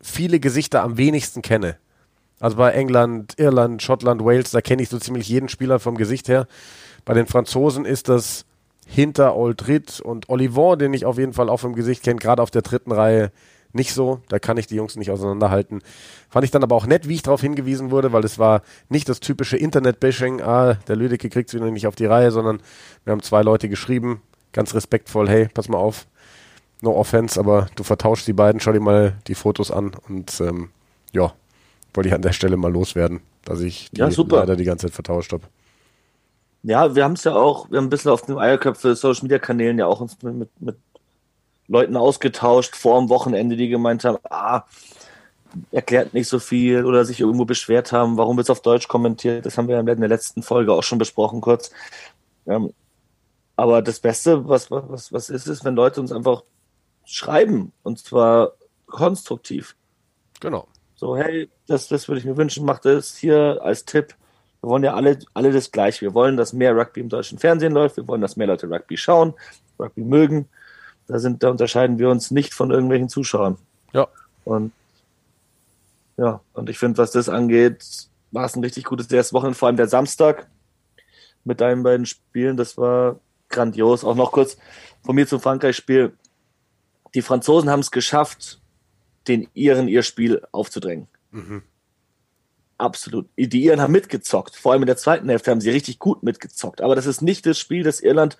viele 0.00 0.38
Gesichter 0.38 0.82
am 0.82 0.96
wenigsten 0.96 1.42
kenne. 1.42 1.78
Also 2.42 2.56
bei 2.56 2.72
England, 2.72 3.34
Irland, 3.36 3.80
Schottland, 3.82 4.24
Wales, 4.24 4.50
da 4.50 4.60
kenne 4.60 4.82
ich 4.82 4.88
so 4.88 4.98
ziemlich 4.98 5.28
jeden 5.28 5.48
Spieler 5.48 5.78
vom 5.78 5.96
Gesicht 5.96 6.26
her. 6.26 6.48
Bei 7.04 7.14
den 7.14 7.28
Franzosen 7.28 7.84
ist 7.84 8.08
das 8.08 8.46
hinter 8.84 9.36
Oldrit 9.36 10.00
und 10.00 10.28
Olivon, 10.28 10.76
den 10.76 10.92
ich 10.92 11.04
auf 11.04 11.18
jeden 11.18 11.34
Fall 11.34 11.48
auch 11.48 11.58
vom 11.58 11.76
Gesicht 11.76 12.02
kenne, 12.02 12.18
gerade 12.18 12.42
auf 12.42 12.50
der 12.50 12.62
dritten 12.62 12.90
Reihe 12.90 13.30
nicht 13.72 13.94
so. 13.94 14.22
Da 14.28 14.40
kann 14.40 14.56
ich 14.56 14.66
die 14.66 14.74
Jungs 14.74 14.96
nicht 14.96 15.12
auseinanderhalten. 15.12 15.82
Fand 16.30 16.44
ich 16.44 16.50
dann 16.50 16.64
aber 16.64 16.74
auch 16.74 16.84
nett, 16.84 17.06
wie 17.06 17.14
ich 17.14 17.22
darauf 17.22 17.40
hingewiesen 17.40 17.92
wurde, 17.92 18.12
weil 18.12 18.24
es 18.24 18.40
war 18.40 18.62
nicht 18.88 19.08
das 19.08 19.20
typische 19.20 19.56
Internet-Bashing, 19.56 20.42
ah, 20.42 20.74
der 20.88 20.96
Lüdecke 20.96 21.28
kriegt 21.28 21.48
es 21.48 21.54
wieder 21.54 21.70
nicht 21.70 21.86
auf 21.86 21.94
die 21.94 22.06
Reihe, 22.06 22.32
sondern 22.32 22.60
wir 23.04 23.12
haben 23.12 23.22
zwei 23.22 23.42
Leute 23.42 23.68
geschrieben, 23.68 24.20
ganz 24.50 24.74
respektvoll, 24.74 25.28
hey, 25.28 25.48
pass 25.54 25.68
mal 25.68 25.78
auf, 25.78 26.08
no 26.80 26.90
offense, 26.96 27.38
aber 27.38 27.68
du 27.76 27.84
vertauschst 27.84 28.26
die 28.26 28.32
beiden, 28.32 28.60
schau 28.60 28.72
dir 28.72 28.80
mal 28.80 29.16
die 29.28 29.36
Fotos 29.36 29.70
an 29.70 29.92
und 30.08 30.40
ähm, 30.40 30.70
ja, 31.12 31.32
wollte 31.94 32.08
ich 32.08 32.14
an 32.14 32.22
der 32.22 32.32
Stelle 32.32 32.56
mal 32.56 32.72
loswerden, 32.72 33.20
dass 33.44 33.60
ich 33.60 33.90
die 33.90 34.00
ja, 34.00 34.08
leider 34.08 34.56
die 34.56 34.64
ganze 34.64 34.86
Zeit 34.86 34.94
vertauscht 34.94 35.32
habe. 35.32 35.44
Ja, 36.62 36.94
wir 36.94 37.04
haben 37.04 37.14
es 37.14 37.24
ja 37.24 37.34
auch, 37.34 37.70
wir 37.70 37.78
haben 37.78 37.86
ein 37.86 37.90
bisschen 37.90 38.12
auf 38.12 38.22
den 38.22 38.38
Eierköpfe 38.38 38.94
Social 38.94 39.24
Media 39.24 39.38
Kanälen 39.38 39.78
ja 39.78 39.86
auch 39.86 40.00
uns 40.00 40.20
mit, 40.22 40.48
mit, 40.60 40.76
Leuten 41.68 41.96
ausgetauscht 41.96 42.76
vor 42.76 42.98
dem 43.00 43.08
Wochenende, 43.08 43.56
die 43.56 43.68
gemeint 43.68 44.04
haben, 44.04 44.18
ah, 44.28 44.64
erklärt 45.70 46.12
nicht 46.12 46.28
so 46.28 46.38
viel 46.38 46.84
oder 46.84 47.04
sich 47.04 47.20
irgendwo 47.20 47.44
beschwert 47.44 47.92
haben, 47.92 48.16
warum 48.16 48.36
wird 48.36 48.46
es 48.46 48.50
auf 48.50 48.62
Deutsch 48.62 48.88
kommentiert. 48.88 49.46
Das 49.46 49.56
haben 49.56 49.68
wir 49.68 49.78
in 49.78 49.86
der 49.86 50.08
letzten 50.08 50.42
Folge 50.42 50.72
auch 50.72 50.82
schon 50.82 50.98
besprochen, 50.98 51.40
kurz. 51.40 51.70
Ähm, 52.46 52.72
aber 53.56 53.82
das 53.82 54.00
Beste, 54.00 54.48
was, 54.48 54.70
was, 54.70 55.12
was 55.12 55.30
ist, 55.30 55.46
ist, 55.46 55.64
wenn 55.64 55.74
Leute 55.74 56.00
uns 56.00 56.12
einfach 56.12 56.42
schreiben 57.04 57.72
und 57.82 57.98
zwar 57.98 58.52
konstruktiv. 58.86 59.76
Genau. 60.40 60.66
So, 61.02 61.16
hey, 61.16 61.50
das, 61.66 61.88
das 61.88 62.06
würde 62.06 62.20
ich 62.20 62.24
mir 62.24 62.36
wünschen, 62.36 62.64
macht 62.64 62.84
das 62.84 63.16
hier 63.16 63.58
als 63.60 63.84
Tipp. 63.84 64.14
Wir 64.60 64.70
wollen 64.70 64.84
ja 64.84 64.94
alle, 64.94 65.18
alle 65.34 65.50
das 65.50 65.72
Gleiche. 65.72 66.02
Wir 66.02 66.14
wollen, 66.14 66.36
dass 66.36 66.52
mehr 66.52 66.76
Rugby 66.76 67.00
im 67.00 67.08
deutschen 67.08 67.40
Fernsehen 67.40 67.72
läuft. 67.72 67.96
Wir 67.96 68.06
wollen, 68.06 68.20
dass 68.20 68.36
mehr 68.36 68.46
Leute 68.46 68.70
Rugby 68.70 68.96
schauen, 68.96 69.34
Rugby 69.80 70.02
mögen. 70.02 70.48
Da, 71.08 71.18
sind, 71.18 71.42
da 71.42 71.50
unterscheiden 71.50 71.98
wir 71.98 72.08
uns 72.08 72.30
nicht 72.30 72.54
von 72.54 72.70
irgendwelchen 72.70 73.08
Zuschauern. 73.08 73.58
Ja. 73.92 74.06
Und 74.44 74.70
ja, 76.18 76.40
und 76.52 76.70
ich 76.70 76.78
finde, 76.78 76.98
was 76.98 77.10
das 77.10 77.28
angeht, 77.28 77.84
war 78.30 78.44
es 78.44 78.54
ein 78.54 78.62
richtig 78.62 78.84
gutes 78.84 79.10
erstes 79.10 79.32
Wochenende, 79.32 79.58
vor 79.58 79.66
allem 79.66 79.76
der 79.76 79.88
Samstag 79.88 80.46
mit 81.42 81.60
deinen 81.60 81.82
beiden 81.82 82.06
Spielen. 82.06 82.56
Das 82.56 82.78
war 82.78 83.18
grandios. 83.48 84.04
Auch 84.04 84.14
noch 84.14 84.30
kurz 84.30 84.56
von 85.04 85.16
mir 85.16 85.26
zum 85.26 85.40
Frankreich-Spiel. 85.40 86.12
Die 87.12 87.22
Franzosen 87.22 87.70
haben 87.70 87.80
es 87.80 87.90
geschafft, 87.90 88.61
den 89.28 89.48
Iren 89.54 89.88
ihr 89.88 90.02
Spiel 90.02 90.42
aufzudrängen. 90.52 91.08
Mhm. 91.30 91.62
Absolut. 92.78 93.28
Die 93.36 93.64
Iren 93.64 93.80
haben 93.80 93.92
mitgezockt. 93.92 94.56
Vor 94.56 94.72
allem 94.72 94.82
in 94.82 94.86
der 94.86 94.96
zweiten 94.96 95.28
Hälfte 95.28 95.50
haben 95.50 95.60
sie 95.60 95.70
richtig 95.70 95.98
gut 95.98 96.22
mitgezockt. 96.22 96.80
Aber 96.80 96.96
das 96.96 97.06
ist 97.06 97.22
nicht 97.22 97.46
das 97.46 97.58
Spiel, 97.58 97.84
das 97.84 98.00
Irland 98.00 98.36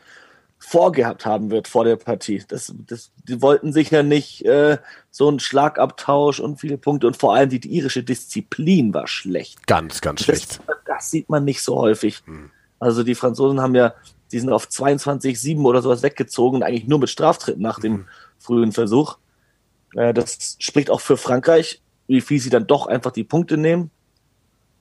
vorgehabt 0.58 1.26
haben 1.26 1.50
wird 1.50 1.68
vor 1.68 1.84
der 1.84 1.96
Partie. 1.96 2.42
Das, 2.48 2.72
das, 2.86 3.10
die 3.28 3.42
wollten 3.42 3.72
sicher 3.72 4.02
nicht 4.02 4.44
äh, 4.44 4.78
so 5.10 5.28
einen 5.28 5.40
Schlagabtausch 5.40 6.40
und 6.40 6.60
viele 6.60 6.78
Punkte 6.78 7.08
und 7.08 7.16
vor 7.16 7.34
allem 7.34 7.50
die, 7.50 7.58
die 7.60 7.74
irische 7.74 8.02
Disziplin 8.02 8.94
war 8.94 9.08
schlecht. 9.08 9.66
Ganz, 9.66 10.00
ganz 10.00 10.20
das, 10.20 10.26
schlecht. 10.26 10.60
Das 10.86 11.10
sieht 11.10 11.28
man 11.28 11.44
nicht 11.44 11.62
so 11.62 11.76
häufig. 11.76 12.22
Hm. 12.26 12.50
Also 12.78 13.02
die 13.02 13.16
Franzosen 13.16 13.60
haben 13.60 13.74
ja, 13.74 13.94
die 14.30 14.38
sind 14.38 14.50
auf 14.50 14.66
22-7 14.66 15.62
oder 15.62 15.82
sowas 15.82 16.02
weggezogen, 16.02 16.62
eigentlich 16.62 16.86
nur 16.86 17.00
mit 17.00 17.10
Straftritten 17.10 17.62
nach 17.62 17.80
dem 17.80 17.92
hm. 17.94 18.04
frühen 18.38 18.72
Versuch. 18.72 19.18
Äh, 19.94 20.14
das 20.14 20.56
spricht 20.58 20.90
auch 20.90 21.00
für 21.00 21.16
Frankreich, 21.16 21.80
wie 22.06 22.20
viel 22.20 22.40
sie 22.40 22.50
dann 22.50 22.66
doch 22.66 22.86
einfach 22.86 23.12
die 23.12 23.24
Punkte 23.24 23.56
nehmen. 23.56 23.90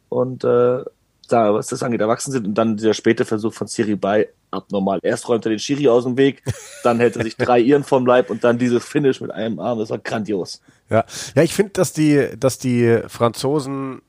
Und 0.09 0.43
äh, 0.43 0.83
da, 1.31 1.53
was 1.53 1.67
das 1.67 1.83
angeht, 1.83 2.01
erwachsen 2.01 2.31
sind 2.31 2.45
und 2.45 2.55
dann 2.55 2.77
dieser 2.77 2.93
späte 2.93 3.25
Versuch 3.25 3.53
von 3.53 3.67
Siri 3.67 3.95
bei 3.95 4.29
abnormal. 4.51 4.99
Erst 5.01 5.29
räumt 5.29 5.45
er 5.45 5.49
den 5.49 5.59
Schiri 5.59 5.87
aus 5.87 6.03
dem 6.03 6.17
Weg, 6.17 6.43
dann 6.83 6.99
hält 6.99 7.15
er 7.15 7.23
sich 7.23 7.37
drei 7.37 7.59
Iren 7.59 7.83
vom 7.83 8.05
Leib 8.05 8.29
und 8.29 8.43
dann 8.43 8.57
dieses 8.57 8.83
Finish 8.83 9.21
mit 9.21 9.31
einem 9.31 9.59
Arm. 9.59 9.79
Das 9.79 9.89
war 9.89 9.97
grandios. 9.97 10.61
Ja, 10.89 11.05
ja 11.35 11.43
ich 11.43 11.53
finde, 11.53 11.71
dass 11.73 11.93
die, 11.93 12.29
dass 12.37 12.57
die 12.57 12.99
Franzosen 13.07 14.01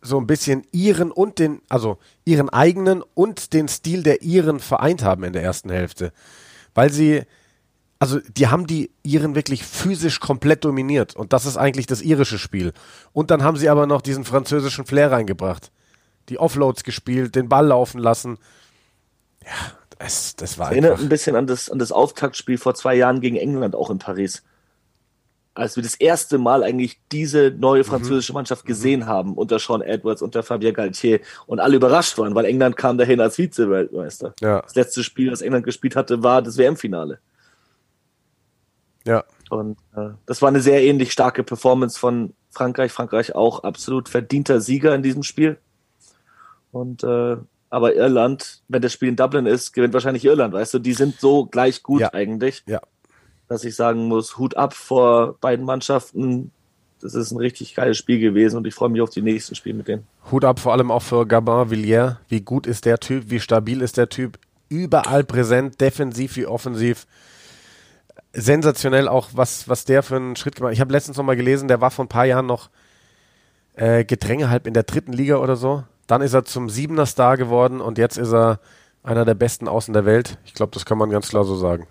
so 0.00 0.18
ein 0.18 0.26
bisschen 0.26 0.64
ihren 0.70 1.10
und 1.10 1.38
den, 1.38 1.62
also 1.68 1.98
ihren 2.24 2.48
eigenen 2.50 3.02
und 3.14 3.52
den 3.52 3.68
Stil 3.68 4.02
der 4.02 4.22
Iren 4.22 4.60
vereint 4.60 5.02
haben 5.02 5.24
in 5.24 5.32
der 5.32 5.42
ersten 5.42 5.70
Hälfte. 5.70 6.12
Weil 6.74 6.92
sie, 6.92 7.22
also 7.98 8.20
die 8.20 8.46
haben 8.46 8.66
die 8.66 8.90
Iren 9.02 9.34
wirklich 9.34 9.64
physisch 9.64 10.20
komplett 10.20 10.64
dominiert 10.64 11.16
und 11.16 11.32
das 11.32 11.46
ist 11.46 11.56
eigentlich 11.56 11.86
das 11.86 12.00
irische 12.00 12.38
Spiel. 12.38 12.72
Und 13.12 13.30
dann 13.30 13.42
haben 13.42 13.56
sie 13.56 13.68
aber 13.68 13.86
noch 13.86 14.02
diesen 14.02 14.24
französischen 14.24 14.86
Flair 14.86 15.10
reingebracht. 15.10 15.72
Die 16.28 16.38
Offloads 16.38 16.84
gespielt, 16.84 17.34
den 17.34 17.48
Ball 17.48 17.66
laufen 17.66 17.98
lassen. 17.98 18.38
Ja, 19.44 19.72
es, 19.98 20.36
das 20.36 20.58
war 20.58 20.70
Erinnert 20.70 21.00
ein 21.00 21.08
bisschen 21.08 21.34
an 21.34 21.46
das, 21.46 21.70
an 21.70 21.78
das 21.78 21.90
Auftaktspiel 21.90 22.58
vor 22.58 22.74
zwei 22.74 22.94
Jahren 22.94 23.20
gegen 23.20 23.36
England, 23.36 23.74
auch 23.74 23.90
in 23.90 23.98
Paris. 23.98 24.44
Als 25.54 25.74
wir 25.74 25.82
das 25.82 25.96
erste 25.96 26.38
Mal 26.38 26.62
eigentlich 26.62 27.00
diese 27.10 27.50
neue 27.50 27.80
mhm. 27.80 27.86
französische 27.86 28.32
Mannschaft 28.32 28.64
mhm. 28.64 28.68
gesehen 28.68 29.06
haben, 29.06 29.34
unter 29.34 29.58
Sean 29.58 29.82
Edwards, 29.82 30.22
unter 30.22 30.44
Fabien 30.44 30.74
Galtier 30.74 31.18
und 31.46 31.58
alle 31.58 31.74
überrascht 31.74 32.16
waren, 32.18 32.36
weil 32.36 32.44
England 32.44 32.76
kam 32.76 32.96
dahin 32.96 33.20
als 33.20 33.34
Vize-Weltmeister. 33.34 34.34
Ja. 34.40 34.60
Das 34.60 34.76
letzte 34.76 35.02
Spiel, 35.02 35.30
das 35.30 35.40
England 35.40 35.64
gespielt 35.64 35.96
hatte, 35.96 36.22
war 36.22 36.42
das 36.42 36.58
WM-Finale. 36.58 37.18
Ja. 39.08 39.24
Und 39.48 39.78
äh, 39.96 40.10
das 40.26 40.42
war 40.42 40.48
eine 40.48 40.60
sehr 40.60 40.82
ähnlich 40.82 41.12
starke 41.12 41.42
Performance 41.42 41.98
von 41.98 42.34
Frankreich. 42.50 42.92
Frankreich 42.92 43.34
auch 43.34 43.64
absolut 43.64 44.08
verdienter 44.08 44.60
Sieger 44.60 44.94
in 44.94 45.02
diesem 45.02 45.22
Spiel. 45.22 45.58
Und 46.72 47.02
äh, 47.02 47.38
aber 47.70 47.94
Irland, 47.94 48.62
wenn 48.68 48.82
das 48.82 48.92
Spiel 48.92 49.08
in 49.08 49.16
Dublin 49.16 49.46
ist, 49.46 49.72
gewinnt 49.72 49.94
wahrscheinlich 49.94 50.24
Irland, 50.24 50.54
weißt 50.54 50.74
du, 50.74 50.78
die 50.78 50.92
sind 50.92 51.20
so 51.20 51.46
gleich 51.46 51.82
gut 51.82 52.00
ja. 52.00 52.12
eigentlich. 52.12 52.62
Ja. 52.66 52.80
Dass 53.48 53.64
ich 53.64 53.76
sagen 53.76 54.08
muss, 54.08 54.38
Hut 54.38 54.56
ab 54.56 54.74
vor 54.74 55.36
beiden 55.40 55.64
Mannschaften. 55.64 56.50
Das 57.00 57.14
ist 57.14 57.30
ein 57.30 57.38
richtig 57.38 57.74
geiles 57.74 57.96
Spiel 57.96 58.18
gewesen 58.18 58.56
und 58.56 58.66
ich 58.66 58.74
freue 58.74 58.88
mich 58.88 59.00
auf 59.00 59.10
die 59.10 59.22
nächsten 59.22 59.54
Spiele 59.54 59.76
mit 59.76 59.88
denen. 59.88 60.06
Hut 60.30 60.44
ab 60.44 60.60
vor 60.60 60.72
allem 60.72 60.90
auch 60.90 61.02
für 61.02 61.26
Gabin 61.26 61.70
Villiers. 61.70 62.16
Wie 62.28 62.40
gut 62.40 62.66
ist 62.66 62.84
der 62.84 62.98
Typ? 62.98 63.30
Wie 63.30 63.40
stabil 63.40 63.80
ist 63.80 63.96
der 63.96 64.08
Typ? 64.08 64.38
Überall 64.68 65.24
präsent, 65.24 65.80
defensiv 65.80 66.36
wie 66.36 66.46
offensiv. 66.46 67.06
Sensationell 68.40 69.08
auch, 69.08 69.30
was, 69.32 69.68
was 69.68 69.84
der 69.84 70.02
für 70.02 70.16
einen 70.16 70.36
Schritt 70.36 70.56
gemacht 70.56 70.70
hat. 70.70 70.74
Ich 70.74 70.80
habe 70.80 70.92
letztens 70.92 71.16
noch 71.16 71.24
mal 71.24 71.36
gelesen, 71.36 71.68
der 71.68 71.80
war 71.80 71.90
vor 71.90 72.04
ein 72.04 72.08
paar 72.08 72.24
Jahren 72.24 72.46
noch 72.46 72.70
äh, 73.74 74.04
Gedränge 74.04 74.50
halb 74.50 74.66
in 74.66 74.74
der 74.74 74.84
dritten 74.84 75.12
Liga 75.12 75.36
oder 75.36 75.56
so 75.56 75.84
dann 76.08 76.22
ist 76.22 76.34
er 76.34 76.44
zum 76.44 76.68
Siebener 76.68 77.06
Star 77.06 77.36
geworden 77.36 77.80
und 77.80 77.98
jetzt 77.98 78.16
ist 78.16 78.32
er 78.32 78.58
einer 79.04 79.24
der 79.24 79.34
besten 79.34 79.68
Außen 79.68 79.94
der 79.94 80.04
Welt. 80.04 80.38
Ich 80.44 80.54
glaube, 80.54 80.72
das 80.72 80.84
kann 80.84 80.98
man 80.98 81.10
ganz 81.10 81.28
klar 81.28 81.44
so 81.44 81.54
sagen. 81.54 81.86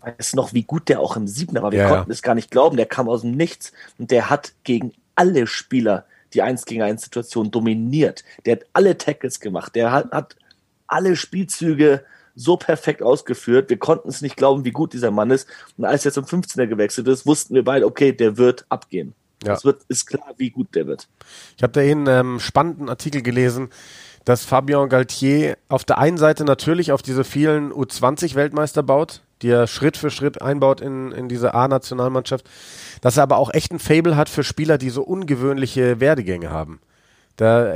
Weißt 0.00 0.34
du 0.34 0.36
noch, 0.36 0.52
wie 0.52 0.64
gut 0.64 0.88
der 0.88 1.00
auch 1.00 1.16
im 1.16 1.26
Siebener 1.26 1.62
war? 1.62 1.72
Wir 1.72 1.80
ja, 1.80 1.88
konnten 1.88 2.10
es 2.10 2.22
gar 2.22 2.34
nicht 2.34 2.50
glauben. 2.50 2.76
Der 2.76 2.86
kam 2.86 3.08
aus 3.08 3.22
dem 3.22 3.32
Nichts 3.32 3.72
und 3.98 4.10
der 4.10 4.28
hat 4.28 4.52
gegen 4.64 4.92
alle 5.14 5.46
Spieler 5.46 6.04
die 6.34 6.42
1 6.42 6.66
gegen 6.66 6.82
1 6.82 7.02
Situation 7.02 7.50
dominiert. 7.50 8.24
Der 8.44 8.56
hat 8.56 8.66
alle 8.72 8.98
Tackles 8.98 9.40
gemacht. 9.40 9.74
Der 9.74 9.92
hat, 9.92 10.10
hat 10.10 10.36
alle 10.88 11.16
Spielzüge 11.16 12.04
so 12.36 12.56
perfekt 12.56 13.02
ausgeführt. 13.02 13.70
Wir 13.70 13.78
konnten 13.78 14.08
es 14.08 14.20
nicht 14.20 14.36
glauben, 14.36 14.64
wie 14.64 14.70
gut 14.70 14.92
dieser 14.92 15.10
Mann 15.10 15.30
ist. 15.30 15.48
Und 15.76 15.86
als 15.86 16.04
er 16.04 16.12
zum 16.12 16.24
15er 16.24 16.66
gewechselt 16.66 17.08
ist, 17.08 17.26
wussten 17.26 17.54
wir 17.54 17.64
beide, 17.64 17.86
okay, 17.86 18.12
der 18.12 18.36
wird 18.36 18.66
abgehen. 18.68 19.14
Ja. 19.44 19.54
Es 19.54 19.64
wird, 19.64 19.82
ist 19.88 20.06
klar, 20.06 20.34
wie 20.36 20.50
gut 20.50 20.74
der 20.74 20.86
wird. 20.86 21.08
Ich 21.56 21.62
habe 21.62 21.72
da 21.72 21.80
einen 21.80 22.06
ähm, 22.06 22.40
spannenden 22.40 22.88
Artikel 22.88 23.22
gelesen, 23.22 23.70
dass 24.24 24.44
Fabien 24.44 24.88
Galtier 24.88 25.56
auf 25.68 25.84
der 25.84 25.98
einen 25.98 26.18
Seite 26.18 26.44
natürlich 26.44 26.92
auf 26.92 27.02
diese 27.02 27.24
vielen 27.24 27.72
U20-Weltmeister 27.72 28.82
baut, 28.82 29.22
die 29.42 29.48
er 29.48 29.66
Schritt 29.66 29.96
für 29.96 30.10
Schritt 30.10 30.42
einbaut 30.42 30.80
in, 30.80 31.12
in 31.12 31.28
diese 31.28 31.54
A-Nationalmannschaft, 31.54 32.48
dass 33.02 33.16
er 33.18 33.22
aber 33.22 33.36
auch 33.36 33.52
echt 33.54 33.72
ein 33.72 33.78
Fable 33.78 34.16
hat 34.16 34.28
für 34.28 34.42
Spieler, 34.42 34.78
die 34.78 34.90
so 34.90 35.02
ungewöhnliche 35.02 36.00
Werdegänge 36.00 36.50
haben. 36.50 36.80
Da 37.36 37.74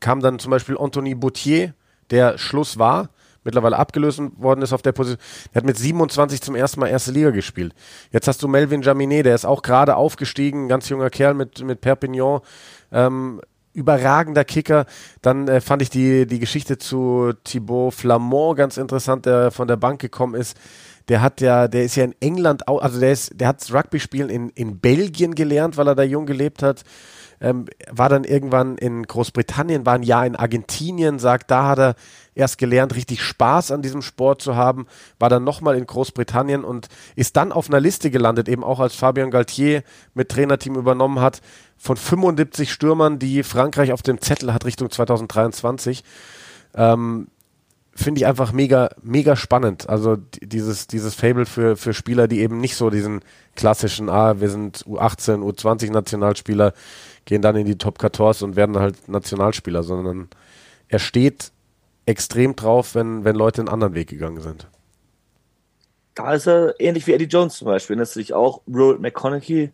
kam 0.00 0.20
dann 0.20 0.38
zum 0.38 0.50
Beispiel 0.50 0.76
Anthony 0.76 1.14
Boutier, 1.14 1.74
der 2.10 2.38
Schluss 2.38 2.78
war, 2.78 3.08
mittlerweile 3.46 3.78
abgelöst 3.78 4.20
worden 4.36 4.60
ist 4.60 4.74
auf 4.74 4.82
der 4.82 4.92
Position. 4.92 5.22
Der 5.54 5.60
hat 5.60 5.66
mit 5.66 5.78
27 5.78 6.42
zum 6.42 6.54
ersten 6.54 6.80
Mal 6.80 6.88
erste 6.88 7.12
Liga 7.12 7.30
gespielt. 7.30 7.74
Jetzt 8.12 8.28
hast 8.28 8.42
du 8.42 8.48
Melvin 8.48 8.82
Jaminet, 8.82 9.24
der 9.24 9.34
ist 9.34 9.46
auch 9.46 9.62
gerade 9.62 9.96
aufgestiegen, 9.96 10.68
ganz 10.68 10.90
junger 10.90 11.08
Kerl 11.08 11.32
mit, 11.32 11.64
mit 11.64 11.80
Perpignan. 11.80 12.40
Ähm, 12.92 13.40
überragender 13.72 14.44
Kicker. 14.44 14.86
Dann 15.22 15.48
äh, 15.48 15.60
fand 15.60 15.82
ich 15.82 15.90
die, 15.90 16.26
die 16.26 16.38
Geschichte 16.38 16.78
zu 16.78 17.32
Thibaut 17.44 17.94
Flamand 17.94 18.56
ganz 18.56 18.76
interessant, 18.76 19.26
der 19.26 19.50
von 19.50 19.68
der 19.68 19.76
Bank 19.76 20.00
gekommen 20.00 20.34
ist. 20.34 20.56
Der 21.08 21.22
hat 21.22 21.40
ja, 21.40 21.68
der 21.68 21.84
ist 21.84 21.94
ja 21.94 22.04
in 22.04 22.14
England, 22.20 22.68
also 22.68 22.98
der 22.98 23.12
ist, 23.12 23.40
der 23.40 23.48
hat 23.48 23.72
Rugby 23.72 24.00
spielen 24.00 24.28
in, 24.28 24.48
in 24.50 24.80
Belgien 24.80 25.36
gelernt, 25.36 25.76
weil 25.76 25.86
er 25.86 25.94
da 25.94 26.02
jung 26.02 26.26
gelebt 26.26 26.62
hat 26.62 26.82
ähm, 27.40 27.66
war 27.90 28.08
dann 28.08 28.24
irgendwann 28.24 28.76
in 28.76 29.02
Großbritannien, 29.02 29.86
war 29.86 29.94
ein 29.94 30.02
Jahr 30.02 30.26
in 30.26 30.36
Argentinien, 30.36 31.18
sagt, 31.18 31.50
da 31.50 31.68
hat 31.68 31.78
er 31.78 31.94
erst 32.34 32.58
gelernt, 32.58 32.94
richtig 32.94 33.22
Spaß 33.22 33.70
an 33.70 33.82
diesem 33.82 34.02
Sport 34.02 34.42
zu 34.42 34.56
haben, 34.56 34.86
war 35.18 35.28
dann 35.28 35.44
nochmal 35.44 35.76
in 35.76 35.86
Großbritannien 35.86 36.64
und 36.64 36.88
ist 37.16 37.36
dann 37.36 37.52
auf 37.52 37.68
einer 37.68 37.80
Liste 37.80 38.10
gelandet, 38.10 38.48
eben 38.48 38.62
auch 38.62 38.80
als 38.80 38.94
Fabian 38.94 39.30
Galtier 39.30 39.82
mit 40.14 40.28
Trainerteam 40.28 40.76
übernommen 40.76 41.20
hat, 41.20 41.40
von 41.78 41.96
75 41.96 42.72
Stürmern, 42.72 43.18
die 43.18 43.42
Frankreich 43.42 43.92
auf 43.92 44.02
dem 44.02 44.20
Zettel 44.20 44.52
hat 44.52 44.64
Richtung 44.64 44.90
2023. 44.90 46.04
Ähm, 46.74 47.28
finde 47.96 48.20
ich 48.20 48.26
einfach 48.26 48.52
mega, 48.52 48.90
mega 49.02 49.36
spannend. 49.36 49.88
Also 49.88 50.16
dieses, 50.42 50.86
dieses 50.86 51.14
Fable 51.14 51.46
für, 51.46 51.76
für 51.76 51.94
Spieler, 51.94 52.28
die 52.28 52.40
eben 52.40 52.60
nicht 52.60 52.76
so 52.76 52.90
diesen 52.90 53.20
klassischen, 53.54 54.08
ah, 54.08 54.38
wir 54.40 54.50
sind 54.50 54.84
U18, 54.86 55.38
U20 55.40 55.90
Nationalspieler, 55.90 56.74
gehen 57.26 57.42
dann 57.42 57.56
in 57.56 57.66
die 57.66 57.76
Top 57.76 58.00
14 58.00 58.48
und 58.48 58.56
werden 58.56 58.78
halt 58.78 59.08
Nationalspieler, 59.08 59.82
sondern 59.82 60.28
er 60.88 61.00
steht 61.00 61.52
extrem 62.06 62.56
drauf, 62.56 62.94
wenn, 62.94 63.24
wenn 63.24 63.36
Leute 63.36 63.60
einen 63.60 63.68
anderen 63.68 63.94
Weg 63.94 64.08
gegangen 64.08 64.40
sind. 64.40 64.68
da 66.14 66.32
ist 66.32 66.46
er 66.46 66.74
ähnlich 66.80 67.06
wie 67.06 67.12
Eddie 67.12 67.26
Jones 67.26 67.58
zum 67.58 67.66
Beispiel. 67.66 67.96
Das 67.96 68.16
ist 68.16 68.32
auch 68.32 68.62
Roald 68.72 69.00
McConaughey, 69.00 69.72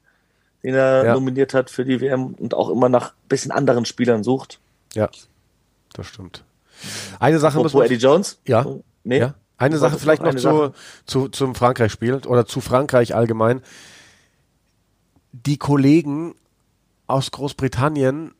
den 0.64 0.74
er 0.74 1.04
ja. 1.04 1.14
nominiert 1.14 1.54
hat 1.54 1.70
für 1.70 1.84
die 1.84 2.00
WM 2.00 2.34
und 2.34 2.54
auch 2.54 2.70
immer 2.70 2.88
nach 2.88 3.10
ein 3.10 3.28
bisschen 3.28 3.52
anderen 3.52 3.84
Spielern 3.84 4.24
sucht. 4.24 4.58
Ja, 4.94 5.08
das 5.92 6.06
stimmt. 6.06 6.44
Eine 7.20 7.38
Sache 7.38 7.58
muss 7.58 7.74
Eddie 7.74 7.94
Jones? 7.94 8.40
Ja. 8.46 8.66
Nee. 9.04 9.20
Ja. 9.20 9.34
Eine 9.58 9.78
Sache 9.78 9.98
vielleicht 9.98 10.22
noch 10.22 10.34
zu, 10.34 10.72
zu, 11.06 11.28
zum 11.28 11.54
Frankreich-Spiel 11.54 12.14
oder 12.26 12.46
zu 12.46 12.60
Frankreich 12.60 13.14
allgemein. 13.14 13.62
Die 15.32 15.58
Kollegen 15.58 16.34
aus 17.06 17.30
Großbritannien, 17.30 18.32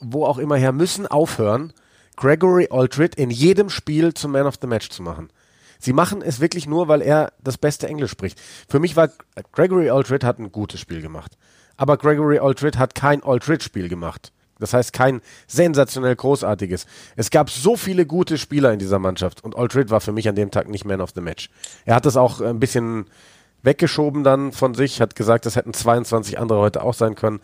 wo 0.00 0.24
auch 0.24 0.38
immer 0.38 0.56
her, 0.56 0.72
müssen 0.72 1.06
aufhören, 1.06 1.72
Gregory 2.16 2.68
Aldred 2.70 3.14
in 3.14 3.30
jedem 3.30 3.70
Spiel 3.70 4.14
zum 4.14 4.32
Man 4.32 4.46
of 4.46 4.56
the 4.60 4.66
Match 4.66 4.88
zu 4.88 5.02
machen. 5.02 5.30
Sie 5.78 5.92
machen 5.92 6.22
es 6.22 6.40
wirklich 6.40 6.66
nur, 6.66 6.88
weil 6.88 7.02
er 7.02 7.32
das 7.42 7.58
beste 7.58 7.86
Englisch 7.86 8.10
spricht. 8.10 8.40
Für 8.68 8.80
mich 8.80 8.96
war 8.96 9.10
Gregory 9.52 9.90
Aldred 9.90 10.24
hat 10.24 10.38
ein 10.38 10.50
gutes 10.50 10.80
Spiel 10.80 11.00
gemacht. 11.00 11.38
Aber 11.76 11.96
Gregory 11.96 12.40
Aldred 12.40 12.76
hat 12.76 12.96
kein 12.96 13.22
Aldred-Spiel 13.22 13.88
gemacht. 13.88 14.32
Das 14.58 14.74
heißt 14.74 14.92
kein 14.92 15.20
sensationell 15.46 16.16
großartiges. 16.16 16.86
Es 17.14 17.30
gab 17.30 17.48
so 17.48 17.76
viele 17.76 18.06
gute 18.06 18.38
Spieler 18.38 18.72
in 18.72 18.80
dieser 18.80 18.98
Mannschaft 18.98 19.44
und 19.44 19.56
Aldred 19.56 19.90
war 19.90 20.00
für 20.00 20.10
mich 20.10 20.28
an 20.28 20.34
dem 20.34 20.50
Tag 20.50 20.68
nicht 20.68 20.84
Man 20.84 21.00
of 21.00 21.10
the 21.14 21.20
Match. 21.20 21.50
Er 21.84 21.94
hat 21.94 22.06
das 22.06 22.16
auch 22.16 22.40
ein 22.40 22.58
bisschen 22.58 23.06
weggeschoben 23.62 24.24
dann 24.24 24.52
von 24.52 24.74
sich, 24.74 25.00
hat 25.00 25.14
gesagt, 25.14 25.46
das 25.46 25.56
hätten 25.56 25.74
22 25.74 26.38
andere 26.38 26.58
heute 26.58 26.82
auch 26.82 26.94
sein 26.94 27.14
können. 27.14 27.40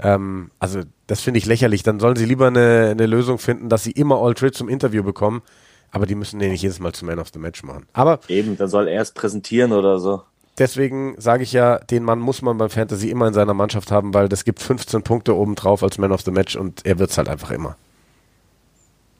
Ähm, 0.00 0.50
also 0.58 0.80
das 1.06 1.20
finde 1.20 1.38
ich 1.38 1.46
lächerlich. 1.46 1.82
Dann 1.82 2.00
sollen 2.00 2.16
sie 2.16 2.24
lieber 2.24 2.48
eine, 2.48 2.88
eine 2.90 3.06
Lösung 3.06 3.38
finden, 3.38 3.68
dass 3.68 3.84
sie 3.84 3.92
immer 3.92 4.20
Aldred 4.20 4.54
zum 4.54 4.68
Interview 4.68 5.02
bekommen 5.02 5.42
aber 5.90 6.06
die 6.06 6.14
müssen 6.14 6.38
den 6.38 6.52
nicht 6.52 6.62
jedes 6.62 6.80
Mal 6.80 6.92
zum 6.92 7.08
Man 7.08 7.18
of 7.18 7.28
the 7.32 7.38
Match 7.38 7.62
machen. 7.62 7.86
Aber 7.92 8.20
eben, 8.28 8.56
dann 8.56 8.68
soll 8.68 8.88
er 8.88 9.02
es 9.02 9.12
präsentieren 9.12 9.72
oder 9.72 9.98
so. 9.98 10.22
Deswegen 10.58 11.14
sage 11.18 11.42
ich 11.42 11.52
ja, 11.52 11.78
den 11.78 12.04
Mann 12.04 12.18
muss 12.18 12.42
man 12.42 12.58
beim 12.58 12.70
Fantasy 12.70 13.08
immer 13.10 13.26
in 13.26 13.34
seiner 13.34 13.54
Mannschaft 13.54 13.90
haben, 13.90 14.12
weil 14.12 14.28
das 14.28 14.44
gibt 14.44 14.60
15 14.60 15.02
Punkte 15.02 15.34
obendrauf 15.34 15.82
als 15.82 15.98
Man 15.98 16.12
of 16.12 16.22
the 16.22 16.30
Match 16.30 16.56
und 16.56 16.84
er 16.84 16.98
wird 16.98 17.10
es 17.10 17.18
halt 17.18 17.28
einfach 17.28 17.50
immer. 17.50 17.76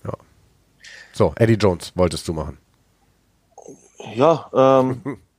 Ja. 0.05 0.13
So, 1.13 1.33
Eddie 1.37 1.55
Jones 1.55 1.93
wolltest 1.95 2.29
du 2.29 2.35
machen. 2.35 2.59
Ja, 4.15 4.51
ähm, 4.53 5.01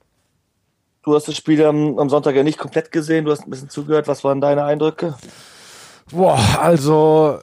du 1.04 1.16
hast 1.16 1.28
das 1.28 1.36
Spiel 1.36 1.64
am, 1.66 1.98
am, 1.98 2.10
Sonntag 2.10 2.36
ja 2.36 2.44
nicht 2.44 2.58
komplett 2.58 2.92
gesehen, 2.92 3.26
du 3.26 3.32
hast 3.32 3.44
ein 3.44 3.50
bisschen 3.50 3.70
zugehört. 3.70 4.08
Was 4.08 4.24
waren 4.24 4.42
deine 4.42 4.64
Eindrücke? 4.64 5.16
Boah, 6.12 6.40
also 6.60 7.40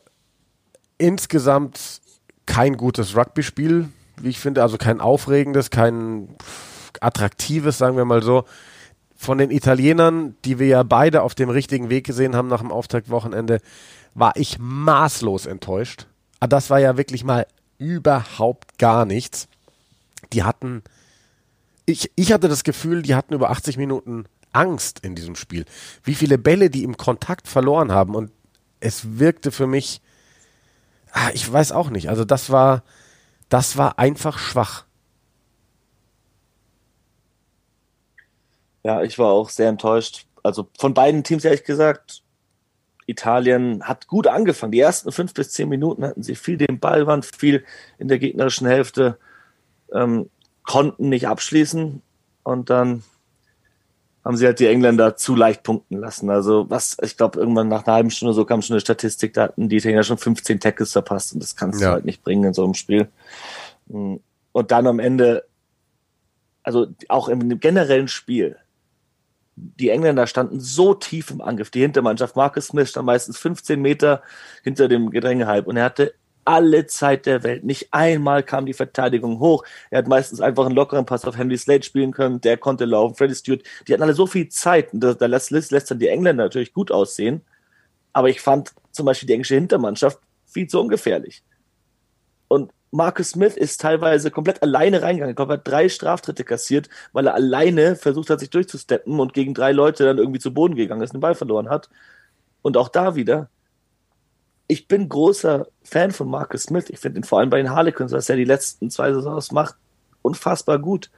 insgesamt 0.98 2.00
kein 2.46 2.76
gutes 2.76 3.16
Rugby-Spiel, 3.16 3.88
wie 4.20 4.28
ich 4.28 4.38
finde, 4.38 4.62
also 4.62 4.78
kein 4.78 5.00
aufregendes, 5.00 5.70
kein 5.70 6.28
attraktives, 7.00 7.78
sagen 7.78 7.96
wir 7.96 8.04
mal 8.04 8.22
so. 8.22 8.44
Von 9.16 9.38
den 9.38 9.50
Italienern, 9.50 10.36
die 10.44 10.58
wir 10.58 10.68
ja 10.68 10.82
beide 10.82 11.22
auf 11.22 11.34
dem 11.34 11.50
richtigen 11.50 11.90
Weg 11.90 12.06
gesehen 12.06 12.36
haben 12.36 12.48
nach 12.48 12.60
dem 12.60 12.70
Auftaktwochenende, 12.70 13.60
war 14.14 14.32
ich 14.36 14.58
maßlos 14.58 15.46
enttäuscht. 15.46 16.06
Ah, 16.40 16.46
das 16.46 16.70
war 16.70 16.78
ja 16.78 16.96
wirklich 16.96 17.24
mal 17.24 17.46
überhaupt 17.78 18.78
gar 18.78 19.04
nichts. 19.04 19.48
Die 20.32 20.42
hatten, 20.44 20.82
ich, 21.88 22.10
ich 22.16 22.32
hatte 22.32 22.48
das 22.48 22.64
Gefühl, 22.64 23.02
die 23.02 23.14
hatten 23.14 23.34
über 23.34 23.50
80 23.50 23.76
Minuten 23.76 24.26
Angst 24.52 25.00
in 25.00 25.14
diesem 25.14 25.36
Spiel. 25.36 25.64
Wie 26.02 26.14
viele 26.14 26.38
Bälle 26.38 26.70
die 26.70 26.84
im 26.84 26.96
Kontakt 26.96 27.48
verloren 27.48 27.92
haben 27.92 28.14
und 28.14 28.30
es 28.80 29.18
wirkte 29.18 29.50
für 29.50 29.66
mich 29.66 30.00
Ah, 31.12 31.30
ich 31.32 31.50
weiß 31.50 31.72
auch 31.72 31.90
nicht. 31.90 32.08
Also 32.08 32.24
das 32.24 32.50
war, 32.50 32.82
das 33.48 33.76
war 33.76 33.98
einfach 33.98 34.38
schwach. 34.38 34.84
Ja, 38.84 39.02
ich 39.02 39.18
war 39.18 39.28
auch 39.28 39.50
sehr 39.50 39.68
enttäuscht. 39.68 40.26
Also 40.42 40.68
von 40.78 40.94
beiden 40.94 41.24
Teams 41.24 41.44
ehrlich 41.44 41.64
gesagt. 41.64 42.22
Italien 43.06 43.82
hat 43.84 44.06
gut 44.06 44.26
angefangen. 44.26 44.72
Die 44.72 44.80
ersten 44.80 45.12
fünf 45.12 45.32
bis 45.32 45.50
zehn 45.52 45.68
Minuten 45.68 46.04
hatten 46.04 46.22
sie 46.22 46.34
viel 46.34 46.58
den 46.58 46.78
Ball, 46.78 47.06
waren 47.06 47.22
viel 47.22 47.64
in 47.96 48.08
der 48.08 48.18
gegnerischen 48.18 48.66
Hälfte, 48.66 49.18
ähm, 49.94 50.28
konnten 50.68 51.08
nicht 51.08 51.26
abschließen 51.26 52.02
und 52.42 52.68
dann 52.68 53.02
haben 54.22 54.36
sie 54.36 54.44
halt 54.44 54.60
die 54.60 54.66
Engländer 54.66 55.16
zu 55.16 55.34
leicht 55.34 55.62
punkten 55.62 55.96
lassen. 55.96 56.28
Also 56.28 56.68
was, 56.68 56.98
ich 57.02 57.16
glaube, 57.16 57.40
irgendwann 57.40 57.68
nach 57.68 57.86
einer 57.86 57.94
halben 57.94 58.10
Stunde 58.10 58.34
so 58.34 58.44
kam 58.44 58.60
schon 58.60 58.74
eine 58.74 58.82
Statistik, 58.82 59.32
da 59.32 59.44
hatten 59.44 59.70
die 59.70 59.78
Italiener 59.78 60.02
schon 60.02 60.18
15 60.18 60.60
Tackles 60.60 60.92
verpasst 60.92 61.32
und 61.32 61.42
das 61.42 61.56
kannst 61.56 61.80
ja. 61.80 61.88
du 61.88 61.92
halt 61.94 62.04
nicht 62.04 62.22
bringen 62.22 62.44
in 62.44 62.52
so 62.52 62.64
einem 62.64 62.74
Spiel. 62.74 63.08
Und 63.88 64.20
dann 64.52 64.86
am 64.86 64.98
Ende, 64.98 65.44
also 66.62 66.88
auch 67.08 67.28
im 67.28 67.60
generellen 67.60 68.08
Spiel, 68.08 68.58
die 69.56 69.88
Engländer 69.88 70.26
standen 70.26 70.60
so 70.60 70.92
tief 70.92 71.30
im 71.30 71.40
Angriff, 71.40 71.70
die 71.70 71.80
Hintermannschaft, 71.80 72.36
Marcus 72.36 72.66
Smith 72.66 72.90
stand 72.90 73.06
meistens 73.06 73.38
15 73.38 73.80
Meter 73.80 74.22
hinter 74.62 74.86
dem 74.86 75.08
Gedrängehalb 75.08 75.66
und 75.66 75.78
er 75.78 75.84
hatte 75.84 76.12
alle 76.48 76.86
Zeit 76.86 77.26
der 77.26 77.42
Welt. 77.42 77.62
Nicht 77.62 77.88
einmal 77.92 78.42
kam 78.42 78.64
die 78.64 78.72
Verteidigung 78.72 79.38
hoch. 79.38 79.64
Er 79.90 79.98
hat 79.98 80.08
meistens 80.08 80.40
einfach 80.40 80.64
einen 80.64 80.74
lockeren 80.74 81.04
Pass 81.04 81.26
auf 81.26 81.36
Henry 81.36 81.58
Slade 81.58 81.82
spielen 81.82 82.10
können. 82.10 82.40
Der 82.40 82.56
konnte 82.56 82.86
laufen. 82.86 83.16
Freddie 83.16 83.34
Stewart, 83.34 83.62
die 83.86 83.92
hatten 83.92 84.02
alle 84.02 84.14
so 84.14 84.26
viel 84.26 84.48
Zeit. 84.48 84.94
Und 84.94 85.00
da, 85.00 85.26
lässt, 85.26 85.50
lässt 85.50 85.90
dann 85.90 85.98
die 85.98 86.08
Engländer 86.08 86.44
natürlich 86.44 86.72
gut 86.72 86.90
aussehen. 86.90 87.42
Aber 88.14 88.30
ich 88.30 88.40
fand 88.40 88.72
zum 88.92 89.04
Beispiel 89.04 89.26
die 89.26 89.34
englische 89.34 89.56
Hintermannschaft 89.56 90.20
viel 90.46 90.66
zu 90.66 90.80
ungefährlich. 90.80 91.42
Und 92.48 92.72
Marcus 92.92 93.30
Smith 93.30 93.58
ist 93.58 93.82
teilweise 93.82 94.30
komplett 94.30 94.62
alleine 94.62 95.02
reingegangen. 95.02 95.32
Ich 95.32 95.36
glaube, 95.36 95.52
er 95.52 95.58
hat 95.58 95.68
drei 95.68 95.90
Straftritte 95.90 96.44
kassiert, 96.44 96.88
weil 97.12 97.26
er 97.26 97.34
alleine 97.34 97.94
versucht 97.94 98.30
hat, 98.30 98.40
sich 98.40 98.48
durchzusteppen 98.48 99.20
und 99.20 99.34
gegen 99.34 99.52
drei 99.52 99.72
Leute 99.72 100.04
dann 100.04 100.16
irgendwie 100.16 100.40
zu 100.40 100.54
Boden 100.54 100.76
gegangen 100.76 101.02
ist, 101.02 101.12
den 101.12 101.20
Ball 101.20 101.34
verloren 101.34 101.68
hat. 101.68 101.90
Und 102.62 102.78
auch 102.78 102.88
da 102.88 103.14
wieder, 103.16 103.50
ich 104.68 104.86
bin 104.86 105.08
großer 105.08 105.66
Fan 105.82 106.10
von 106.10 106.28
Marcus 106.28 106.64
Smith. 106.64 106.90
Ich 106.90 106.98
finde 106.98 107.20
ihn 107.20 107.24
vor 107.24 107.40
allem 107.40 107.50
bei 107.50 107.56
den 107.56 107.70
Harlequins, 107.70 108.12
was 108.12 108.28
er 108.28 108.36
die 108.36 108.44
letzten 108.44 108.90
zwei 108.90 109.12
Saisons 109.12 109.50
macht, 109.50 109.74
unfassbar 110.22 110.78
gut. 110.78 111.10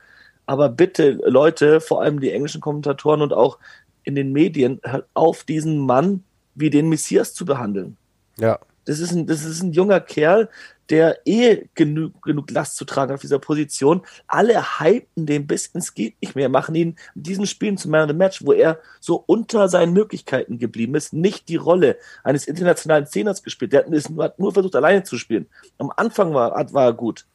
Aber 0.46 0.68
bitte, 0.68 1.20
Leute, 1.26 1.80
vor 1.80 2.00
allem 2.00 2.20
die 2.20 2.30
englischen 2.30 2.60
Kommentatoren 2.60 3.22
und 3.22 3.32
auch 3.32 3.58
in 4.04 4.14
den 4.14 4.32
Medien, 4.32 4.80
hört 4.84 5.08
auf, 5.14 5.44
diesen 5.44 5.78
Mann 5.78 6.22
wie 6.54 6.70
den 6.70 6.88
Messias 6.88 7.34
zu 7.34 7.44
behandeln. 7.44 7.96
Ja. 8.38 8.58
Das 8.84 9.00
ist 9.00 9.12
ein, 9.12 9.26
das 9.26 9.44
ist 9.44 9.62
ein 9.62 9.72
junger 9.72 10.00
Kerl, 10.00 10.48
der 10.90 11.20
eh 11.24 11.68
genug, 11.74 12.20
genug 12.22 12.50
Last 12.50 12.76
zu 12.76 12.84
tragen 12.84 13.14
auf 13.14 13.20
dieser 13.20 13.38
Position. 13.38 14.02
Alle 14.26 14.80
hypen 14.80 15.26
den 15.26 15.46
bis 15.46 15.66
ins 15.66 15.94
geht 15.94 16.20
nicht 16.20 16.34
mehr, 16.34 16.48
machen 16.48 16.74
ihn 16.74 16.96
in 17.14 17.22
diesen 17.22 17.46
Spielen 17.46 17.76
zum 17.76 17.92
Man 17.92 18.02
of 18.02 18.08
the 18.08 18.16
Match, 18.16 18.44
wo 18.44 18.52
er 18.52 18.78
so 19.00 19.22
unter 19.26 19.68
seinen 19.68 19.92
Möglichkeiten 19.92 20.58
geblieben 20.58 20.94
ist, 20.96 21.12
nicht 21.12 21.48
die 21.48 21.56
Rolle 21.56 21.96
eines 22.24 22.46
internationalen 22.46 23.06
Zehners 23.06 23.42
gespielt. 23.42 23.72
Der 23.72 23.84
hat 23.84 24.38
nur 24.38 24.52
versucht, 24.52 24.76
alleine 24.76 25.04
zu 25.04 25.16
spielen. 25.16 25.46
Am 25.78 25.92
Anfang 25.96 26.34
war, 26.34 26.52
war 26.72 26.84
er 26.84 26.92
gut. 26.92 27.26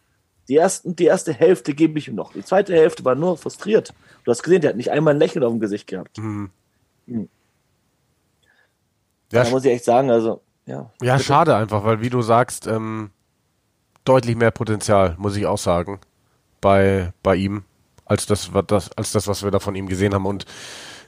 Die, 0.48 0.58
ersten, 0.58 0.96
die 0.96 1.06
erste 1.06 1.34
Hälfte 1.34 1.74
gebe 1.74 1.98
ich 1.98 2.08
ihm 2.08 2.16
noch. 2.16 2.34
Die 2.34 2.44
zweite 2.44 2.74
Hälfte 2.74 3.04
war 3.04 3.16
nur 3.16 3.38
frustriert. 3.38 3.94
Du 4.24 4.32
hast 4.32 4.44
gesehen, 4.44 4.62
der 4.62 4.70
hat 4.70 4.78
nicht 4.78 4.92
einmal 4.92 5.16
ein 5.16 5.20
Lächeln 5.20 5.44
auf 5.44 5.52
dem 5.52 5.60
Gesicht 5.60 5.88
gehabt. 5.88 6.18
Mhm. 6.18 6.52
Hm. 7.08 7.30
Ja, 9.32 9.44
da 9.44 9.50
muss 9.50 9.66
ich 9.66 9.72
echt 9.72 9.86
sagen, 9.86 10.12
also, 10.12 10.42
ja. 10.66 10.92
Ja, 11.02 11.14
bitte. 11.14 11.26
schade 11.26 11.56
einfach, 11.56 11.84
weil 11.84 12.02
wie 12.02 12.10
du 12.10 12.22
sagst, 12.22 12.68
ähm, 12.68 13.10
deutlich 14.06 14.36
mehr 14.36 14.52
Potenzial, 14.52 15.16
muss 15.18 15.36
ich 15.36 15.46
auch 15.46 15.58
sagen, 15.58 16.00
bei, 16.62 17.12
bei 17.22 17.36
ihm, 17.36 17.64
als 18.06 18.26
das, 18.26 18.52
das, 18.68 18.92
als 18.94 19.12
das, 19.12 19.28
was 19.28 19.44
wir 19.44 19.52
da 19.52 19.60
von 19.60 19.76
ihm 19.76 19.88
gesehen 19.88 20.14
haben. 20.14 20.26
Und 20.26 20.46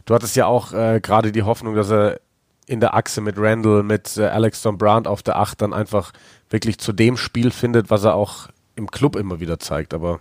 du 0.06 0.14
hattest 0.14 0.36
ja 0.36 0.48
auch 0.48 0.74
äh, 0.74 1.00
gerade 1.02 1.32
die 1.32 1.44
Hoffnung, 1.44 1.76
dass 1.76 1.90
er 1.90 2.20
in 2.66 2.82
der 2.82 2.96
Achse 2.96 3.22
mit 3.22 3.36
Randall, 3.38 3.84
mit 3.84 4.18
äh, 4.18 4.26
Alex 4.26 4.62
Tom 4.62 4.78
Brandt 4.78 5.08
auf 5.08 5.24
der 5.24 5.38
Acht 5.38 5.62
dann 5.62 5.74
einfach 5.74 6.12
wirklich 6.50 6.80
zu 6.80 6.92
dem 6.92 7.16
Spiel 7.16 7.52
findet, 7.52 7.90
was 7.90 8.04
er 8.04 8.16
auch 8.16 8.50
im 8.76 8.92
Club 8.92 9.16
immer 9.16 9.40
wieder 9.40 9.60
zeigt. 9.60 9.94
Aber 9.94 10.20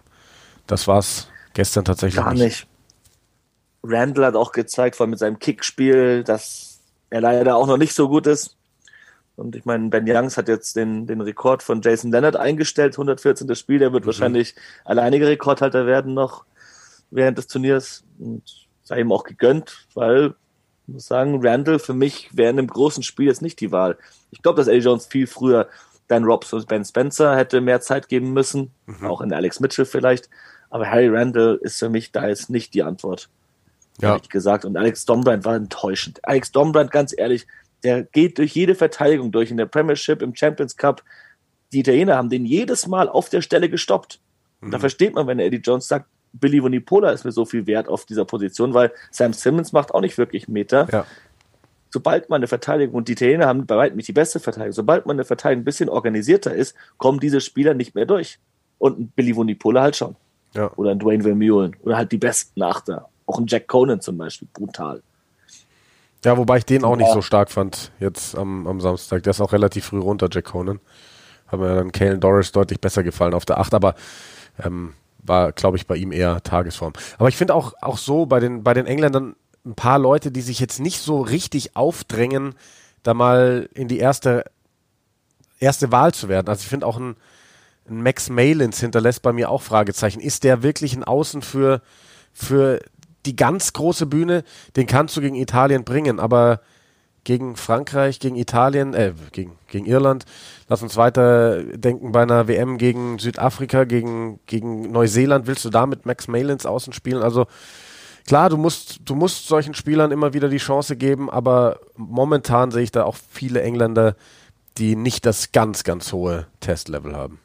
das 0.67 0.87
war 0.87 0.99
es 0.99 1.29
gestern 1.55 1.85
tatsächlich 1.85 2.23
Gar 2.23 2.35
nicht. 2.35 2.43
nicht. 2.43 2.67
Randall 3.83 4.27
hat 4.27 4.37
auch 4.37 4.53
gezeigt, 4.53 4.97
vor 4.97 5.05
allem 5.05 5.11
mit 5.11 5.19
seinem 5.19 5.39
Kickspiel, 5.39 6.25
dass 6.25 6.81
er 7.11 7.21
leider 7.21 7.57
auch 7.57 7.67
noch 7.67 7.77
nicht 7.77 7.95
so 7.95 8.09
gut 8.09 8.27
ist. 8.27 8.56
Und 9.37 9.55
ich 9.55 9.67
meine, 9.67 9.91
Ben 9.91 10.09
Youngs 10.09 10.37
hat 10.39 10.49
jetzt 10.49 10.77
den, 10.77 11.07
den 11.07 11.21
Rekord 11.21 11.63
von 11.63 11.83
Jason 11.83 12.11
Leonard 12.11 12.37
eingestellt, 12.37 12.95
114. 12.95 13.55
Spiel. 13.55 13.79
Der 13.79 13.93
wird 13.93 14.05
mhm. 14.05 14.07
wahrscheinlich 14.07 14.55
alleiniger 14.85 15.29
Rekordhalter 15.29 15.87
werden 15.87 16.15
noch 16.15 16.45
während 17.11 17.39
des 17.39 17.47
Turniers. 17.47 18.03
Und 18.19 18.43
sei 18.83 19.01
ihm 19.01 19.13
auch 19.13 19.25
gegönnt, 19.25 19.87
weil, 19.95 20.35
ich 20.87 20.95
muss 20.95 21.07
sagen, 21.07 21.47
Randall 21.47 21.79
für 21.79 21.93
mich 21.93 22.31
wäre 22.35 22.51
in 22.51 22.59
einem 22.59 22.69
großen 22.69 23.03
Spiel 23.03 23.27
jetzt 23.27 23.43
nicht 23.43 23.61
die 23.61 23.73
Wahl. 23.73 23.99
Ich 24.31 24.43
glaube, 24.43 24.57
dass 24.57 24.69
Eddie 24.69 24.85
Jones 24.85 25.07
viel 25.07 25.27
früher 25.27 25.69
Dan 26.09 26.25
Robs 26.25 26.53
und 26.53 26.69
Ben 26.69 26.85
Spencer 26.85 27.37
hätte 27.37 27.61
mehr 27.61 27.81
Zeit 27.81 28.09
geben 28.09 28.33
müssen. 28.33 28.71
Mhm. 28.87 29.07
Auch 29.07 29.21
in 29.21 29.33
Alex 29.33 29.61
Mitchell 29.61 29.85
vielleicht. 29.85 30.31
Aber 30.71 30.87
Harry 30.87 31.09
Randall 31.09 31.59
ist 31.63 31.79
für 31.79 31.91
mich 31.91 32.13
da 32.13 32.27
jetzt 32.27 32.49
nicht 32.49 32.73
die 32.75 32.83
Antwort. 32.83 33.29
Ja. 34.01 34.15
Ehrlich 34.15 34.29
gesagt. 34.29 34.65
Und 34.65 34.77
Alex 34.77 35.05
Dombrand 35.05 35.45
war 35.45 35.57
enttäuschend. 35.57 36.21
Alex 36.23 36.53
Dombrand, 36.53 36.91
ganz 36.91 37.15
ehrlich, 37.17 37.47
der 37.85 38.03
geht 38.03 38.39
durch 38.39 38.55
jede 38.55 38.75
Verteidigung 38.75 39.33
durch 39.33 39.51
in 39.51 39.57
der 39.57 39.67
Premiership, 39.67 40.23
im 40.23 40.35
Champions 40.35 40.77
Cup. 40.77 41.03
Die 41.73 41.81
Italiener 41.81 42.17
haben 42.17 42.31
den 42.31 42.47
jedes 42.47 42.87
Mal 42.87 43.09
auf 43.09 43.29
der 43.29 43.43
Stelle 43.43 43.69
gestoppt. 43.69 44.21
Und 44.61 44.71
da 44.71 44.79
mhm. 44.79 44.81
versteht 44.81 45.15
man, 45.15 45.27
wenn 45.27 45.39
Eddie 45.39 45.59
Jones 45.59 45.89
sagt, 45.89 46.07
Billy 46.33 46.63
Vunipola 46.63 47.11
ist 47.11 47.25
mir 47.25 47.33
so 47.33 47.45
viel 47.45 47.67
wert 47.67 47.89
auf 47.89 48.05
dieser 48.05 48.25
Position, 48.25 48.75
weil 48.75 48.93
Sam 49.11 49.33
Simmons 49.33 49.73
macht 49.73 49.95
auch 49.95 50.01
nicht 50.01 50.19
wirklich 50.19 50.49
Meter. 50.49 50.89
Ja. 50.91 51.07
Sobald 51.91 52.29
man 52.29 52.39
eine 52.39 52.47
Verteidigung, 52.47 52.95
und 52.95 53.09
die 53.09 53.13
Italiener 53.13 53.47
haben 53.47 53.65
bei 53.67 53.77
weitem 53.77 53.97
nicht 53.97 54.09
die 54.09 54.13
beste 54.13 54.41
Verteidigung, 54.41 54.73
sobald 54.73 55.07
man 55.07 55.17
eine 55.17 55.25
Verteidigung 55.25 55.63
ein 55.63 55.65
bisschen 55.65 55.89
organisierter 55.89 56.55
ist, 56.55 56.75
kommen 56.99 57.21
diese 57.21 57.41
Spieler 57.41 57.75
nicht 57.75 57.95
mehr 57.95 58.07
durch. 58.07 58.39
Und 58.79 58.99
ein 58.99 59.09
Billy 59.09 59.35
Vunipola 59.35 59.83
halt 59.83 59.97
schon. 59.97 60.17
Ja. 60.55 60.71
Oder 60.77 60.91
ein 60.91 60.99
Dwayne 60.99 61.23
Vermeulen. 61.23 61.77
Oder 61.83 61.97
halt 61.97 62.13
die 62.13 62.19
besten 62.19 62.63
Achter. 62.63 63.09
Auch 63.25 63.39
ein 63.39 63.47
Jack 63.47 63.67
Conan 63.67 64.01
zum 64.01 64.19
Beispiel. 64.19 64.49
Brutal. 64.53 65.03
Ja, 66.27 66.37
wobei 66.37 66.57
ich 66.59 66.65
den 66.65 66.83
auch 66.83 66.97
nicht 66.97 67.13
so 67.13 67.23
stark 67.23 67.53
fand 67.53 67.93
jetzt 68.01 68.37
am, 68.37 68.67
am 68.67 68.81
Samstag. 68.81 69.23
Der 69.23 69.31
ist 69.31 69.41
auch 69.41 69.53
relativ 69.53 69.85
früh 69.85 70.01
runter, 70.01 70.29
Jack 70.29 70.47
Conan. 70.47 70.81
Hat 71.47 71.61
mir 71.61 71.73
dann 71.77 71.93
Kalen 71.93 72.19
Doris 72.19 72.51
deutlich 72.51 72.81
besser 72.81 73.05
gefallen 73.05 73.33
auf 73.33 73.45
der 73.45 73.61
8, 73.61 73.75
aber 73.75 73.95
ähm, 74.61 74.95
war, 75.19 75.53
glaube 75.53 75.77
ich, 75.77 75.87
bei 75.87 75.95
ihm 75.95 76.11
eher 76.11 76.43
Tagesform. 76.43 76.95
Aber 77.19 77.29
ich 77.29 77.37
finde 77.37 77.55
auch, 77.55 77.75
auch 77.81 77.97
so 77.97 78.27
bei 78.27 78.41
den, 78.41 78.65
bei 78.65 78.75
den 78.75 78.87
Engländern 78.87 79.37
ein 79.65 79.77
paar 79.77 80.01
Leute, 80.01 80.33
die 80.33 80.41
sich 80.41 80.59
jetzt 80.59 80.81
nicht 80.81 80.99
so 80.99 81.21
richtig 81.21 81.77
aufdrängen, 81.77 82.57
da 83.05 83.15
mal 83.15 83.69
in 83.73 83.87
die 83.87 84.01
erste, 84.01 84.47
erste 85.61 85.93
Wahl 85.93 86.13
zu 86.13 86.29
werden. 86.29 86.49
Also 86.49 86.63
ich 86.63 86.69
finde 86.69 86.87
auch 86.87 86.97
ein, 86.97 87.15
ein 87.89 88.03
Max 88.03 88.31
Malins 88.31 88.81
hinterlässt 88.81 89.23
bei 89.23 89.33
mir 89.33 89.49
auch 89.49 89.63
Fragezeichen. 89.63 90.19
Ist 90.19 90.43
der 90.43 90.65
wirklich 90.65 90.97
ein 90.97 91.05
Außen 91.05 91.43
für, 91.43 91.83
für 92.33 92.81
die 93.27 93.37
ganz 93.37 93.73
große 93.73 94.07
Bühne? 94.07 94.45
Den 94.77 94.87
kannst 94.87 95.17
du 95.17 95.21
gegen 95.21 95.37
Italien 95.37 95.85
bringen, 95.85 96.21
aber 96.21 96.61
gegen 97.27 97.57
Frankreich, 97.57 98.21
gegen 98.21 98.37
Italien, 98.37 98.95
äh, 98.95 99.13
gegen, 99.33 99.59
gegen 99.67 99.85
Irland. 99.85 100.25
Lass 100.69 100.83
uns 100.83 100.97
weiter 100.97 101.63
denken 101.65 102.13
bei 102.13 102.23
einer 102.23 102.47
WM 102.47 102.79
gegen 102.79 103.19
Südafrika, 103.19 103.85
gegen, 103.85 104.39
gegen 104.47 104.93
Neuseeland. 104.93 105.49
Willst 105.49 105.65
du 105.65 105.71
da 105.71 105.87
mit 105.87 106.07
Max 106.07 106.29
Malins 106.29 106.67
außen 106.67 106.93
spielen? 106.93 107.23
Also 107.23 107.47
klar, 108.29 108.49
du 108.49 108.57
musst, 108.57 109.01
du 109.05 109.17
musst 109.17 109.49
solchen 109.49 109.75
Spielern 109.75 110.13
immer 110.13 110.35
wieder 110.35 110.49
die 110.49 110.59
Chance 110.59 110.97
geben, 110.97 111.29
aber 111.29 111.81
momentan 111.97 112.71
sehe 112.71 112.85
ich 112.85 112.93
da 112.93 113.03
auch 113.03 113.17
viele 113.31 113.61
Engländer, 113.61 114.15
die 114.79 114.95
nicht 114.95 115.27
das 115.27 115.51
ganz, 115.51 115.83
ganz 115.83 116.13
hohe 116.13 116.47
Testlevel 116.61 117.17
haben. 117.17 117.41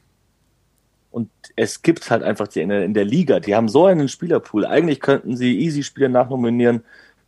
Und 1.11 1.29
es 1.55 1.81
gibt 1.81 2.09
halt 2.09 2.23
einfach 2.23 2.47
die 2.47 2.61
in 2.61 2.69
der, 2.69 2.85
in 2.85 2.93
der 2.93 3.05
Liga, 3.05 3.39
die 3.39 3.53
haben 3.53 3.69
so 3.69 3.85
einen 3.85 4.07
Spielerpool. 4.07 4.65
Eigentlich 4.65 5.01
könnten 5.01 5.35
sie 5.35 5.59
easy 5.59 5.83
Spieler 5.83 6.09
nachnominieren, 6.09 6.83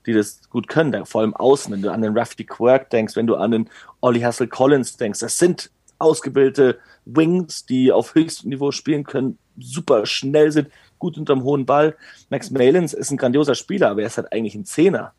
die 0.05 0.13
das 0.13 0.49
gut 0.49 0.67
können, 0.67 1.05
vor 1.05 1.21
allem 1.21 1.33
außen, 1.33 1.71
wenn 1.73 1.81
du 1.81 1.91
an 1.91 2.01
den 2.01 2.17
Rafty 2.17 2.45
Quirk 2.45 2.89
denkst, 2.89 3.15
wenn 3.15 3.27
du 3.27 3.35
an 3.35 3.51
den 3.51 3.69
Ollie 4.01 4.25
Hassel 4.25 4.47
Collins 4.47 4.97
denkst, 4.97 5.19
das 5.19 5.37
sind 5.37 5.69
ausgebildete 5.99 6.79
Wings, 7.05 7.65
die 7.65 7.91
auf 7.91 8.15
höchstem 8.15 8.49
Niveau 8.49 8.71
spielen 8.71 9.03
können, 9.03 9.37
super 9.57 10.05
schnell 10.05 10.51
sind, 10.51 10.69
gut 10.99 11.17
unterm 11.17 11.43
hohen 11.43 11.65
Ball. 11.65 11.95
Max 12.29 12.51
Malins 12.51 12.93
ist 12.93 13.11
ein 13.11 13.17
grandioser 13.17 13.55
Spieler, 13.55 13.89
aber 13.89 14.01
er 14.01 14.07
ist 14.07 14.17
halt 14.17 14.31
eigentlich 14.31 14.55
ein 14.55 14.65
Zehner. 14.65 15.13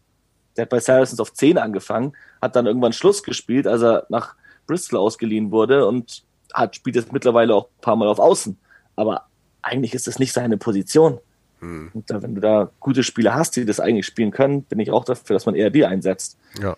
Der 0.57 0.63
hat 0.63 0.71
bei 0.71 0.81
Saracens 0.81 1.21
auf 1.21 1.33
10 1.33 1.59
angefangen, 1.59 2.13
hat 2.41 2.57
dann 2.57 2.67
irgendwann 2.67 2.93
Schluss 2.93 3.23
gespielt, 3.23 3.67
als 3.67 3.83
er 3.83 4.07
nach 4.09 4.35
Bristol 4.67 4.99
ausgeliehen 5.01 5.51
wurde 5.51 5.87
und 5.87 6.25
hat, 6.55 6.77
spielt 6.77 6.97
jetzt 6.97 7.13
mittlerweile 7.13 7.55
auch 7.55 7.67
ein 7.67 7.81
paar 7.83 7.97
Mal 7.97 8.09
auf 8.09 8.19
Außen. 8.19 8.57
Aber 8.97 9.27
eigentlich 9.63 9.95
ist 9.95 10.07
das 10.07 10.19
nicht 10.19 10.33
seine 10.33 10.57
Position. 10.57 11.19
Mhm. 11.61 11.91
Und 11.93 12.11
da, 12.11 12.23
wenn 12.23 12.35
du 12.35 12.41
da 12.41 12.71
gute 12.81 13.03
Spieler 13.03 13.35
hast, 13.35 13.57
die 13.57 13.65
das 13.65 13.81
eigentlich 13.81 14.07
spielen 14.07 14.31
können, 14.31 14.63
bin 14.63 14.79
ich 14.81 14.91
auch 14.91 15.05
dafür, 15.05 15.35
dass 15.35 15.47
man 15.47 15.55
eher 15.55 15.71
die 15.71 15.85
einsetzt. 15.85 16.39
Ja. 16.61 16.77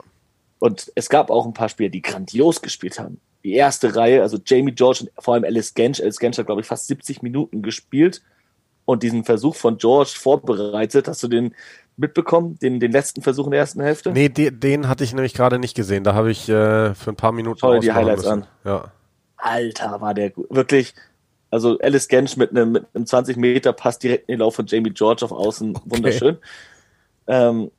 Und 0.58 0.90
es 0.94 1.08
gab 1.08 1.30
auch 1.30 1.46
ein 1.46 1.52
paar 1.52 1.68
Spieler, 1.68 1.90
die 1.90 2.02
grandios 2.02 2.62
gespielt 2.62 2.98
haben. 2.98 3.20
Die 3.44 3.54
erste 3.54 3.94
Reihe, 3.94 4.22
also 4.22 4.38
Jamie 4.44 4.72
George 4.72 5.00
und 5.02 5.22
vor 5.22 5.34
allem 5.34 5.44
Alice 5.44 5.74
Gensch. 5.74 6.00
Alice 6.00 6.18
Gensch 6.18 6.38
hat, 6.38 6.46
glaube 6.46 6.62
ich, 6.62 6.66
fast 6.66 6.86
70 6.86 7.22
Minuten 7.22 7.62
gespielt 7.62 8.22
und 8.84 9.02
diesen 9.02 9.24
Versuch 9.24 9.54
von 9.54 9.76
George 9.76 10.14
vorbereitet. 10.16 11.06
Hast 11.08 11.22
du 11.22 11.28
den 11.28 11.54
mitbekommen, 11.96 12.58
den, 12.60 12.80
den 12.80 12.92
letzten 12.92 13.22
Versuch 13.22 13.44
in 13.46 13.52
der 13.52 13.60
ersten 13.60 13.82
Hälfte? 13.82 14.12
Nee, 14.12 14.28
den, 14.28 14.58
den 14.58 14.88
hatte 14.88 15.04
ich 15.04 15.12
nämlich 15.12 15.34
gerade 15.34 15.58
nicht 15.58 15.76
gesehen. 15.76 16.04
Da 16.04 16.14
habe 16.14 16.30
ich 16.30 16.48
äh, 16.48 16.94
für 16.94 17.10
ein 17.10 17.16
paar 17.16 17.32
Minuten 17.32 17.58
Schau 17.58 17.74
dir 17.74 17.80
die 17.80 17.92
Highlights 17.92 18.22
müssen. 18.22 18.42
an. 18.42 18.48
Ja. 18.64 18.92
Alter, 19.46 20.00
war 20.00 20.12
der 20.12 20.30
gut. 20.30 20.46
Wirklich, 20.50 20.94
also 21.50 21.78
Alice 21.78 22.08
Gensch 22.08 22.36
mit 22.36 22.50
einem, 22.50 22.72
mit 22.72 22.86
einem 22.94 23.06
20 23.06 23.36
Meter 23.36 23.72
Pass 23.72 23.98
direkt 23.98 24.28
in 24.28 24.34
den 24.34 24.40
Lauf 24.40 24.56
von 24.56 24.66
Jamie 24.66 24.90
George 24.90 25.24
auf 25.24 25.32
Außen, 25.32 25.76
okay. 25.76 25.84
wunderschön. 25.86 26.38
Ähm, 27.28 27.70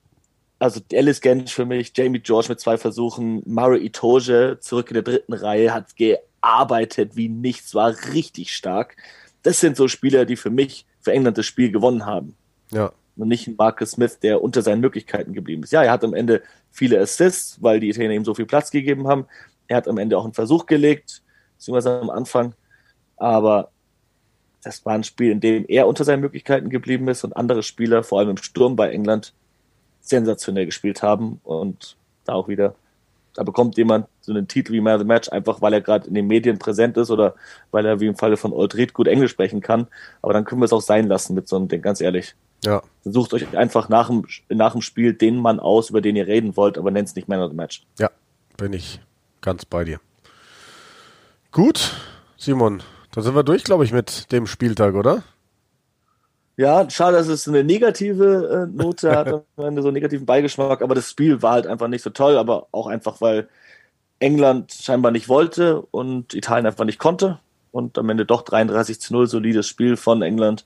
also 0.60 0.80
Alice 0.94 1.22
Gensch 1.22 1.54
für 1.54 1.66
mich, 1.66 1.92
Jamie 1.96 2.20
George 2.20 2.48
mit 2.50 2.60
zwei 2.60 2.78
Versuchen, 2.78 3.44
Murray 3.46 3.86
Itoje 3.86 4.60
zurück 4.60 4.90
in 4.90 4.96
der 4.96 5.04
dritten 5.04 5.34
Reihe, 5.34 5.74
hat 5.74 5.96
gearbeitet 5.96 7.16
wie 7.16 7.30
nichts, 7.30 7.76
war 7.76 7.94
richtig 8.14 8.54
stark. 8.56 8.96
Das 9.44 9.60
sind 9.60 9.78
so 9.78 9.88
Spieler, 9.88 10.26
die 10.26 10.36
für 10.36 10.50
mich, 10.50 10.86
für 11.02 11.12
England 11.12 11.38
das 11.38 11.46
Spiel 11.46 11.72
gewonnen 11.72 12.06
haben. 12.06 12.36
Ja. 12.72 12.92
Und 13.18 13.28
nicht 13.28 13.48
ein 13.48 13.56
Marcus 13.58 13.92
Smith, 13.92 14.20
der 14.20 14.42
unter 14.42 14.62
seinen 14.62 14.80
Möglichkeiten 14.80 15.34
geblieben 15.34 15.64
ist. 15.64 15.72
Ja, 15.72 15.84
er 15.84 15.92
hat 15.92 16.04
am 16.04 16.14
Ende 16.14 16.42
viele 16.72 17.00
Assists, 17.00 17.58
weil 17.62 17.80
die 17.80 17.90
Italiener 17.90 18.14
ihm 18.14 18.26
so 18.26 18.34
viel 18.34 18.46
Platz 18.46 18.72
gegeben 18.72 19.08
haben. 19.08 19.26
Er 19.68 19.78
hat 19.78 19.88
am 19.88 19.98
Ende 19.98 20.18
auch 20.18 20.24
einen 20.24 20.34
Versuch 20.34 20.66
gelegt, 20.66 21.22
beziehungsweise 21.58 22.00
am 22.00 22.10
Anfang. 22.10 22.54
Aber 23.18 23.70
das 24.64 24.86
war 24.86 24.94
ein 24.94 25.04
Spiel, 25.04 25.32
in 25.32 25.40
dem 25.40 25.66
er 25.68 25.88
unter 25.88 26.04
seinen 26.04 26.22
Möglichkeiten 26.22 26.70
geblieben 26.70 27.08
ist 27.08 27.24
und 27.24 27.36
andere 27.36 27.64
Spieler, 27.64 28.04
vor 28.04 28.20
allem 28.20 28.32
im 28.32 28.38
Sturm 28.38 28.76
bei 28.76 28.90
England, 28.92 29.34
sensationell 30.02 30.66
gespielt 30.66 31.02
haben. 31.02 31.40
Und 31.44 31.96
da 32.26 32.34
auch 32.34 32.48
wieder, 32.48 32.76
da 33.34 33.44
bekommt 33.44 33.78
jemand 33.78 34.08
so 34.22 34.32
einen 34.32 34.48
Titel 34.48 34.74
wie 34.74 34.82
Man 34.82 34.96
of 34.96 35.02
the 35.02 35.08
Match, 35.08 35.30
einfach 35.30 35.62
weil 35.62 35.74
er 35.74 35.82
gerade 35.82 36.08
in 36.08 36.14
den 36.14 36.28
Medien 36.28 36.60
präsent 36.60 36.98
ist 36.98 37.10
oder 37.12 37.36
weil 37.72 37.86
er 37.86 38.00
wie 38.00 38.08
im 38.08 38.16
Falle 38.16 38.38
von 38.38 38.54
Old 38.54 38.76
Reed 38.76 38.94
gut 38.94 39.08
Englisch 39.08 39.32
sprechen 39.32 39.62
kann. 39.62 39.88
Aber 40.22 40.34
dann 40.34 40.46
können 40.46 40.62
wir 40.62 40.66
es 40.66 40.74
auch 40.74 40.82
sein 40.82 41.08
lassen 41.08 41.34
mit 41.34 41.48
so 41.48 41.56
einem 41.56 41.68
Ding, 41.68 41.82
ganz 41.82 42.02
ehrlich. 42.02 42.36
Ja. 42.64 42.82
Sucht 43.04 43.34
euch 43.34 43.56
einfach 43.56 43.88
nach 43.90 44.08
dem, 44.08 44.26
nach 44.50 44.74
dem 44.74 44.82
Spiel 44.82 45.14
den 45.14 45.38
Mann 45.38 45.60
aus, 45.60 45.92
über 45.92 46.02
den 46.02 46.16
ihr 46.16 46.28
reden 46.28 46.58
wollt, 46.58 46.78
aber 46.78 46.92
nennt 46.92 47.08
es 47.08 47.16
nicht 47.16 47.28
Man 47.28 47.42
of 47.42 47.52
the 47.52 47.56
Match. 47.56 47.84
Ja, 48.00 48.10
bin 48.58 48.74
ich 48.74 49.00
ganz 49.42 49.66
bei 49.66 49.84
dir. 49.84 50.00
Gut, 51.58 51.96
Simon, 52.38 52.84
da 53.12 53.24
sind 53.24 53.34
wir 53.34 53.42
durch, 53.42 53.64
glaube 53.64 53.84
ich, 53.84 53.92
mit 53.92 54.32
dem 54.32 54.46
Spieltag, 54.46 54.94
oder? 54.94 55.24
Ja, 56.56 56.88
schade, 56.88 57.18
dass 57.18 57.26
es 57.30 57.48
eine 57.48 57.64
negative 57.64 58.68
äh, 58.70 58.78
Note 58.78 59.10
hat, 59.16 59.28
am 59.34 59.66
Ende 59.66 59.82
so 59.82 59.88
einen 59.88 59.96
negativen 59.96 60.28
Beigeschmack, 60.28 60.84
aber 60.84 60.94
das 60.94 61.10
Spiel 61.10 61.42
war 61.42 61.54
halt 61.54 61.66
einfach 61.66 61.88
nicht 61.88 62.04
so 62.04 62.12
toll, 62.12 62.38
aber 62.38 62.68
auch 62.72 62.86
einfach, 62.86 63.22
weil 63.22 63.50
England 64.20 64.72
scheinbar 64.72 65.12
nicht 65.12 65.30
wollte 65.30 65.82
und 65.82 66.36
Italien 66.36 66.68
einfach 66.68 66.86
nicht 66.86 67.00
konnte 67.00 67.40
und 67.72 67.98
am 67.98 68.08
Ende 68.10 68.28
doch 68.28 68.44
33 68.44 69.02
zu 69.02 69.14
0, 69.14 69.26
solides 69.26 69.68
Spiel 69.68 69.98
von 69.98 70.22
England. 70.22 70.64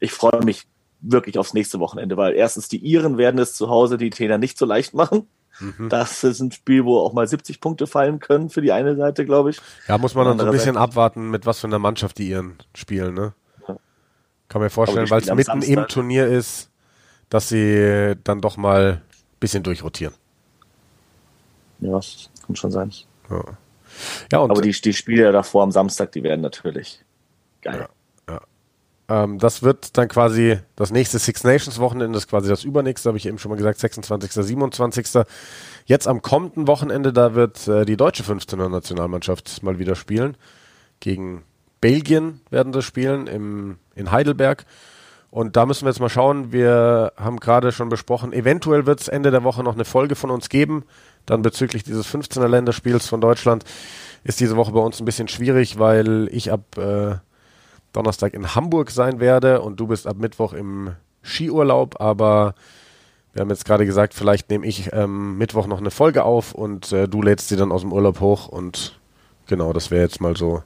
Ich 0.00 0.10
freue 0.10 0.44
mich 0.44 0.66
wirklich 1.00 1.38
aufs 1.38 1.54
nächste 1.54 1.78
Wochenende, 1.78 2.16
weil 2.16 2.34
erstens 2.34 2.66
die 2.66 2.78
Iren 2.78 3.16
werden 3.16 3.38
es 3.38 3.54
zu 3.54 3.68
Hause 3.68 3.96
die 3.96 4.08
Italiener 4.08 4.38
nicht 4.38 4.58
so 4.58 4.66
leicht 4.66 4.92
machen 4.92 5.28
Mhm. 5.60 5.88
Das 5.88 6.24
ist 6.24 6.40
ein 6.40 6.52
Spiel, 6.52 6.84
wo 6.84 6.98
auch 6.98 7.12
mal 7.12 7.26
70 7.26 7.60
Punkte 7.60 7.86
fallen 7.86 8.18
können 8.18 8.50
für 8.50 8.60
die 8.60 8.72
eine 8.72 8.96
Seite, 8.96 9.24
glaube 9.24 9.50
ich. 9.50 9.60
Ja, 9.86 9.98
muss 9.98 10.14
man 10.14 10.24
dann 10.26 10.38
so 10.38 10.46
ein 10.46 10.52
bisschen 10.52 10.74
Seite. 10.74 10.80
abwarten, 10.80 11.30
mit 11.30 11.46
was 11.46 11.60
für 11.60 11.66
einer 11.66 11.78
Mannschaft 11.78 12.18
die 12.18 12.28
ihren 12.28 12.58
spielen, 12.74 13.14
ne? 13.14 13.34
Ja. 13.68 13.76
Kann 14.48 14.62
mir 14.62 14.70
vorstellen, 14.70 15.08
weil 15.10 15.20
es 15.20 15.28
mitten 15.28 15.44
Samstag. 15.44 15.76
im 15.76 15.86
Turnier 15.88 16.26
ist, 16.26 16.70
dass 17.28 17.48
sie 17.48 18.16
dann 18.24 18.40
doch 18.40 18.56
mal 18.56 19.02
ein 19.02 19.02
bisschen 19.38 19.62
durchrotieren. 19.62 20.14
Ja, 21.80 21.92
das 21.92 22.30
kann 22.46 22.56
schon 22.56 22.70
sein. 22.70 22.92
Ja. 23.30 23.44
ja 24.32 24.40
Aber 24.40 24.60
die, 24.60 24.72
die 24.72 24.92
Spiele 24.92 25.30
davor 25.32 25.62
am 25.62 25.70
Samstag, 25.70 26.12
die 26.12 26.22
werden 26.22 26.40
natürlich 26.40 27.04
geil. 27.62 27.80
Ja. 27.80 27.88
Ähm, 29.10 29.38
das 29.38 29.62
wird 29.62 29.98
dann 29.98 30.08
quasi 30.08 30.58
das 30.76 30.92
nächste 30.92 31.18
Six 31.18 31.42
Nations 31.42 31.80
Wochenende, 31.80 32.14
das 32.14 32.24
ist 32.24 32.30
quasi 32.30 32.48
das 32.48 32.62
übernächste, 32.62 33.08
habe 33.08 33.18
ich 33.18 33.26
eben 33.26 33.38
schon 33.38 33.50
mal 33.50 33.56
gesagt, 33.56 33.80
26., 33.80 34.32
27. 34.32 35.24
Jetzt 35.84 36.06
am 36.06 36.22
kommenden 36.22 36.68
Wochenende, 36.68 37.12
da 37.12 37.34
wird 37.34 37.66
äh, 37.66 37.84
die 37.84 37.96
deutsche 37.96 38.22
15er 38.22 38.68
Nationalmannschaft 38.68 39.64
mal 39.64 39.80
wieder 39.80 39.96
spielen. 39.96 40.36
Gegen 41.00 41.42
Belgien 41.80 42.40
werden 42.50 42.72
sie 42.72 42.82
spielen 42.82 43.26
im, 43.26 43.78
in 43.96 44.12
Heidelberg. 44.12 44.64
Und 45.30 45.56
da 45.56 45.66
müssen 45.66 45.84
wir 45.84 45.90
jetzt 45.90 46.00
mal 46.00 46.08
schauen. 46.08 46.52
Wir 46.52 47.12
haben 47.16 47.38
gerade 47.38 47.72
schon 47.72 47.88
besprochen, 47.88 48.32
eventuell 48.32 48.86
wird 48.86 49.00
es 49.00 49.08
Ende 49.08 49.30
der 49.30 49.44
Woche 49.44 49.62
noch 49.64 49.74
eine 49.74 49.84
Folge 49.84 50.14
von 50.14 50.30
uns 50.30 50.48
geben. 50.48 50.84
Dann 51.26 51.42
bezüglich 51.42 51.82
dieses 51.82 52.06
15er 52.06 52.48
Länderspiels 52.48 53.06
von 53.06 53.20
Deutschland 53.20 53.64
ist 54.22 54.40
diese 54.40 54.56
Woche 54.56 54.72
bei 54.72 54.80
uns 54.80 55.00
ein 55.00 55.04
bisschen 55.04 55.28
schwierig, 55.28 55.78
weil 55.78 56.28
ich 56.32 56.52
ab 56.52 56.76
äh, 56.76 57.16
Donnerstag 57.92 58.34
in 58.34 58.54
Hamburg 58.54 58.90
sein 58.90 59.20
werde 59.20 59.60
und 59.62 59.80
du 59.80 59.86
bist 59.86 60.06
ab 60.06 60.16
Mittwoch 60.18 60.52
im 60.52 60.94
Skiurlaub, 61.22 62.00
aber 62.00 62.54
wir 63.32 63.40
haben 63.40 63.50
jetzt 63.50 63.64
gerade 63.64 63.86
gesagt, 63.86 64.14
vielleicht 64.14 64.50
nehme 64.50 64.66
ich 64.66 64.92
ähm, 64.92 65.38
Mittwoch 65.38 65.66
noch 65.66 65.78
eine 65.78 65.90
Folge 65.90 66.24
auf 66.24 66.52
und 66.52 66.92
äh, 66.92 67.08
du 67.08 67.22
lädst 67.22 67.48
sie 67.48 67.56
dann 67.56 67.72
aus 67.72 67.82
dem 67.82 67.92
Urlaub 67.92 68.20
hoch 68.20 68.48
und 68.48 68.98
genau, 69.46 69.72
das 69.72 69.90
wäre 69.90 70.02
jetzt 70.02 70.20
mal 70.20 70.36
so 70.36 70.62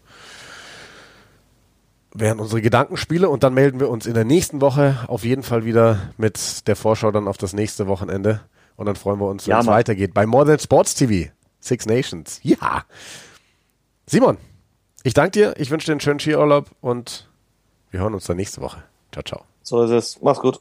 wären 2.15 2.39
unsere 2.39 2.63
Gedankenspiele 2.63 3.29
und 3.29 3.43
dann 3.43 3.55
melden 3.55 3.81
wir 3.81 3.91
uns 3.91 4.07
in 4.07 4.15
der 4.15 4.25
nächsten 4.25 4.61
Woche 4.61 4.99
auf 5.09 5.25
jeden 5.25 5.43
Fall 5.43 5.65
wieder 5.65 6.13
mit 6.17 6.67
der 6.69 6.77
Vorschau 6.77 7.11
dann 7.11 7.27
auf 7.27 7.37
das 7.37 7.53
nächste 7.53 7.89
Wochenende 7.89 8.41
und 8.77 8.87
dann 8.87 8.97
freuen 8.97 9.21
wir 9.21 9.27
uns, 9.27 9.47
wenn 9.47 9.53
ja, 9.53 9.61
es 9.61 9.67
weitergeht 9.67 10.15
bei 10.15 10.25
More 10.25 10.47
Than 10.47 10.59
Sports 10.59 10.95
TV, 10.95 11.31
Six 11.61 11.87
Nations. 11.87 12.41
Ja. 12.43 12.85
Simon, 14.07 14.39
ich 15.05 15.15
danke 15.15 15.31
dir, 15.31 15.55
ich 15.59 15.71
wünsche 15.71 15.87
dir 15.87 15.93
einen 15.93 16.01
schönen 16.01 16.19
Skiurlaub 16.19 16.67
und 16.81 17.29
wir 17.91 18.01
hören 18.01 18.15
uns 18.15 18.25
dann 18.25 18.37
nächste 18.37 18.61
Woche. 18.61 18.83
Ciao, 19.13 19.23
ciao. 19.23 19.45
So 19.63 19.85
ist 19.85 19.91
es. 19.91 20.21
Mach's 20.21 20.41
gut. 20.41 20.61